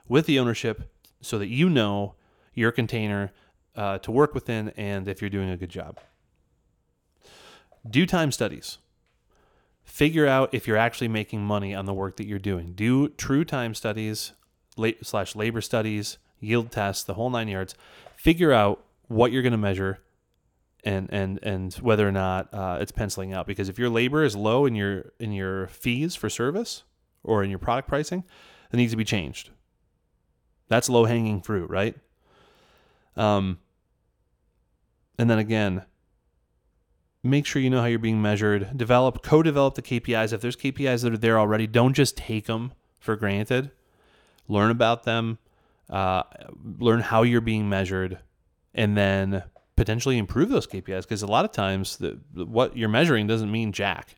with 0.07 0.25
the 0.25 0.39
ownership 0.39 0.89
so 1.21 1.37
that 1.39 1.47
you 1.47 1.69
know 1.69 2.15
your 2.53 2.71
container 2.71 3.31
uh, 3.75 3.97
to 3.99 4.11
work 4.11 4.33
within 4.33 4.69
and 4.77 5.07
if 5.07 5.21
you're 5.21 5.29
doing 5.29 5.49
a 5.49 5.57
good 5.57 5.69
job. 5.69 5.99
Do 7.89 8.05
time 8.05 8.31
studies 8.31 8.77
figure 9.83 10.27
out 10.27 10.53
if 10.53 10.67
you're 10.67 10.77
actually 10.77 11.07
making 11.07 11.43
money 11.43 11.73
on 11.73 11.85
the 11.85 11.93
work 11.93 12.17
that 12.17 12.25
you're 12.25 12.39
doing. 12.39 12.73
Do 12.73 13.09
true 13.09 13.45
time 13.45 13.73
studies 13.75 14.33
slash 15.01 15.35
labor 15.35 15.61
studies, 15.61 16.17
yield 16.39 16.71
tests, 16.71 17.03
the 17.03 17.13
whole 17.13 17.29
nine 17.29 17.47
yards. 17.47 17.75
Figure 18.15 18.51
out 18.51 18.83
what 19.07 19.31
you're 19.31 19.43
going 19.43 19.51
to 19.51 19.57
measure 19.57 19.99
and 20.83 21.07
and 21.11 21.39
and 21.43 21.73
whether 21.75 22.07
or 22.07 22.11
not 22.11 22.53
uh, 22.53 22.77
it's 22.81 22.91
penciling 22.91 23.33
out. 23.33 23.47
Because 23.47 23.69
if 23.69 23.77
your 23.79 23.89
labor 23.89 24.23
is 24.23 24.35
low 24.35 24.65
in 24.65 24.75
your 24.75 25.13
in 25.19 25.31
your 25.31 25.67
fees 25.67 26.15
for 26.15 26.29
service 26.29 26.83
or 27.23 27.43
in 27.43 27.49
your 27.49 27.59
product 27.59 27.87
pricing, 27.87 28.23
it 28.71 28.77
needs 28.77 28.91
to 28.91 28.97
be 28.97 29.05
changed. 29.05 29.49
That's 30.67 30.89
low 30.89 31.05
hanging 31.05 31.41
fruit, 31.41 31.69
right? 31.69 31.95
Um, 33.15 33.59
and 35.17 35.29
then 35.29 35.37
again, 35.37 35.83
make 37.23 37.45
sure 37.45 37.61
you 37.61 37.69
know 37.69 37.79
how 37.79 37.87
you're 37.87 37.99
being 37.99 38.21
measured. 38.21 38.77
Develop, 38.77 39.23
co-develop 39.23 39.75
the 39.75 39.81
KPIs. 39.81 40.33
If 40.33 40.41
there's 40.41 40.55
KPIs 40.55 41.03
that 41.03 41.13
are 41.13 41.17
there 41.17 41.39
already, 41.39 41.67
don't 41.67 41.93
just 41.93 42.17
take 42.17 42.45
them 42.45 42.73
for 42.99 43.15
granted. 43.15 43.71
Learn 44.47 44.69
about 44.69 45.03
them. 45.03 45.39
Uh, 45.89 46.23
learn 46.79 46.99
how 46.99 47.23
you're 47.23 47.41
being 47.41 47.69
measured, 47.69 48.19
and 48.73 48.97
then 48.97 49.43
potentially 49.75 50.17
improve 50.17 50.49
those 50.49 50.67
KPIs. 50.67 51.03
Because 51.03 51.21
a 51.21 51.27
lot 51.27 51.45
of 51.45 51.51
times, 51.51 51.97
the, 51.97 52.19
what 52.33 52.75
you're 52.75 52.89
measuring 52.89 53.27
doesn't 53.27 53.51
mean 53.51 53.71
jack. 53.71 54.15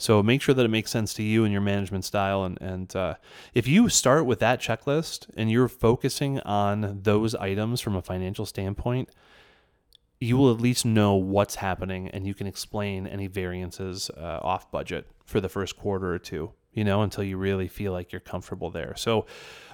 So 0.00 0.22
make 0.22 0.40
sure 0.40 0.54
that 0.54 0.64
it 0.64 0.68
makes 0.68 0.92
sense 0.92 1.12
to 1.14 1.24
you 1.24 1.42
and 1.42 1.52
your 1.52 1.60
management 1.60 2.04
style. 2.04 2.44
And, 2.44 2.56
and 2.62 2.94
uh, 2.94 3.14
if 3.52 3.66
you 3.66 3.88
start 3.88 4.26
with 4.26 4.38
that 4.38 4.60
checklist 4.60 5.28
and 5.36 5.50
you're 5.50 5.68
focusing 5.68 6.38
on 6.40 7.00
those 7.02 7.34
items 7.34 7.80
from 7.80 7.96
a 7.96 8.02
financial 8.02 8.46
standpoint, 8.46 9.10
you 10.20 10.36
will 10.36 10.52
at 10.52 10.60
least 10.60 10.84
know 10.84 11.14
what's 11.14 11.56
happening 11.56 12.08
and 12.08 12.26
you 12.26 12.34
can 12.34 12.46
explain 12.46 13.06
any 13.06 13.26
variances 13.26 14.10
uh, 14.10 14.40
off 14.42 14.70
budget 14.70 15.06
for 15.24 15.40
the 15.40 15.48
first 15.48 15.76
quarter 15.76 16.12
or 16.12 16.18
two 16.18 16.52
you 16.72 16.84
know 16.84 17.02
until 17.02 17.24
you 17.24 17.36
really 17.36 17.68
feel 17.68 17.92
like 17.92 18.12
you're 18.12 18.20
comfortable 18.20 18.70
there. 18.70 18.94
So 18.96 19.26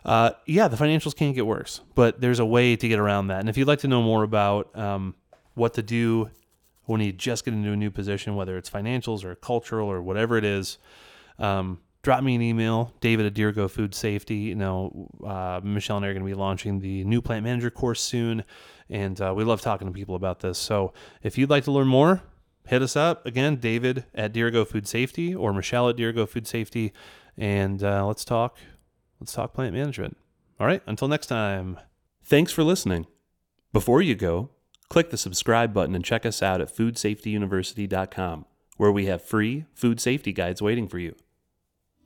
uh, 0.05 0.33
yeah 0.47 0.69
the 0.69 0.77
financials 0.77 1.17
can 1.17 1.33
get 1.33 1.47
worse 1.47 1.81
but 1.95 2.21
there's 2.21 2.39
a 2.39 2.47
way 2.47 2.77
to 2.77 2.89
get 2.89 2.99
around 2.99 3.29
that. 3.29 3.41
And 3.41 3.49
if 3.49 3.57
you'd 3.57 3.69
like 3.69 3.81
to 3.81 3.89
know 3.89 4.03
more 4.03 4.23
about 4.23 4.77
um, 4.77 5.15
what 5.55 5.75
to 5.75 5.83
do 5.83 6.31
when 6.85 7.01
you 7.01 7.13
just 7.13 7.45
get 7.45 7.55
into 7.55 7.73
a 7.73 7.77
new 7.77 7.91
position 7.91 8.37
whether 8.37 8.57
it's 8.57 8.69
financials 8.69 9.25
or 9.25 9.35
cultural 9.35 9.89
or 9.89 10.03
whatever 10.03 10.37
it 10.37 10.45
is 10.45 10.79
um, 11.39 11.81
drop 12.05 12.23
me 12.23 12.35
an 12.37 12.43
email, 12.43 12.93
David 13.01 13.27
at 13.27 13.35
Dirigo 13.35 13.69
Food 13.69 13.95
Safety. 13.95 14.37
You 14.37 14.55
know, 14.55 15.09
uh, 15.27 15.61
Michelle 15.65 15.97
and 15.97 16.07
I 16.07 16.11
are 16.11 16.13
going 16.13 16.23
to 16.23 16.31
be 16.31 16.35
launching 16.35 16.79
the 16.79 17.03
new 17.05 17.21
plant 17.21 17.45
manager 17.45 17.71
course 17.71 18.01
soon, 18.01 18.45
and 18.89 19.21
uh, 19.21 19.33
we 19.35 19.43
love 19.43 19.63
talking 19.63 19.89
to 19.89 19.93
people 19.93 20.15
about 20.15 20.41
this. 20.41 20.59
So 20.59 20.93
if 21.23 21.37
you'd 21.37 21.51
like 21.51 21.65
to 21.65 21.73
learn 21.73 21.89
more, 21.89 22.23
hit 22.67 22.83
us 22.83 22.95
up 22.95 23.27
again, 23.27 23.57
David 23.57 24.05
at 24.15 24.33
Dirigo 24.33 24.67
Food 24.67 24.87
Safety 24.87 25.35
or 25.35 25.53
Michelle 25.53 25.89
at 25.89 25.97
Dirigo 25.97 26.29
Food 26.29 26.47
Safety, 26.47 26.93
and 27.37 27.83
uh, 27.83 28.07
let's 28.07 28.25
talk. 28.25 28.59
Let's 29.19 29.33
talk 29.33 29.55
plant 29.55 29.75
management. 29.75 30.17
All 30.61 30.67
right, 30.67 30.83
until 30.87 31.09
next 31.09 31.27
time. 31.27 31.81
Thanks 32.23 32.53
for 32.53 32.63
listening. 32.63 33.07
Before 33.73 34.01
you 34.01 34.15
go, 34.15 34.51
click 34.89 35.11
the 35.11 35.17
subscribe 35.17 35.75
button 35.75 35.95
and 35.95 36.05
check 36.05 36.25
us 36.25 36.43
out 36.43 36.61
at 36.61 36.75
foodsafetyuniversity.com, 36.75 38.45
where 38.77 38.93
we 38.93 39.07
have 39.07 39.23
free 39.23 39.65
food 39.75 40.01
safety 40.01 40.33
guides 40.33 40.63
waiting 40.63 40.87
for 40.87 40.99
you. 40.99 41.15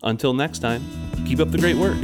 Until 0.03 0.33
next 0.33 0.61
time, 0.61 0.83
keep 1.27 1.41
up 1.41 1.51
the 1.51 1.59
great 1.59 1.77
work. 1.77 1.97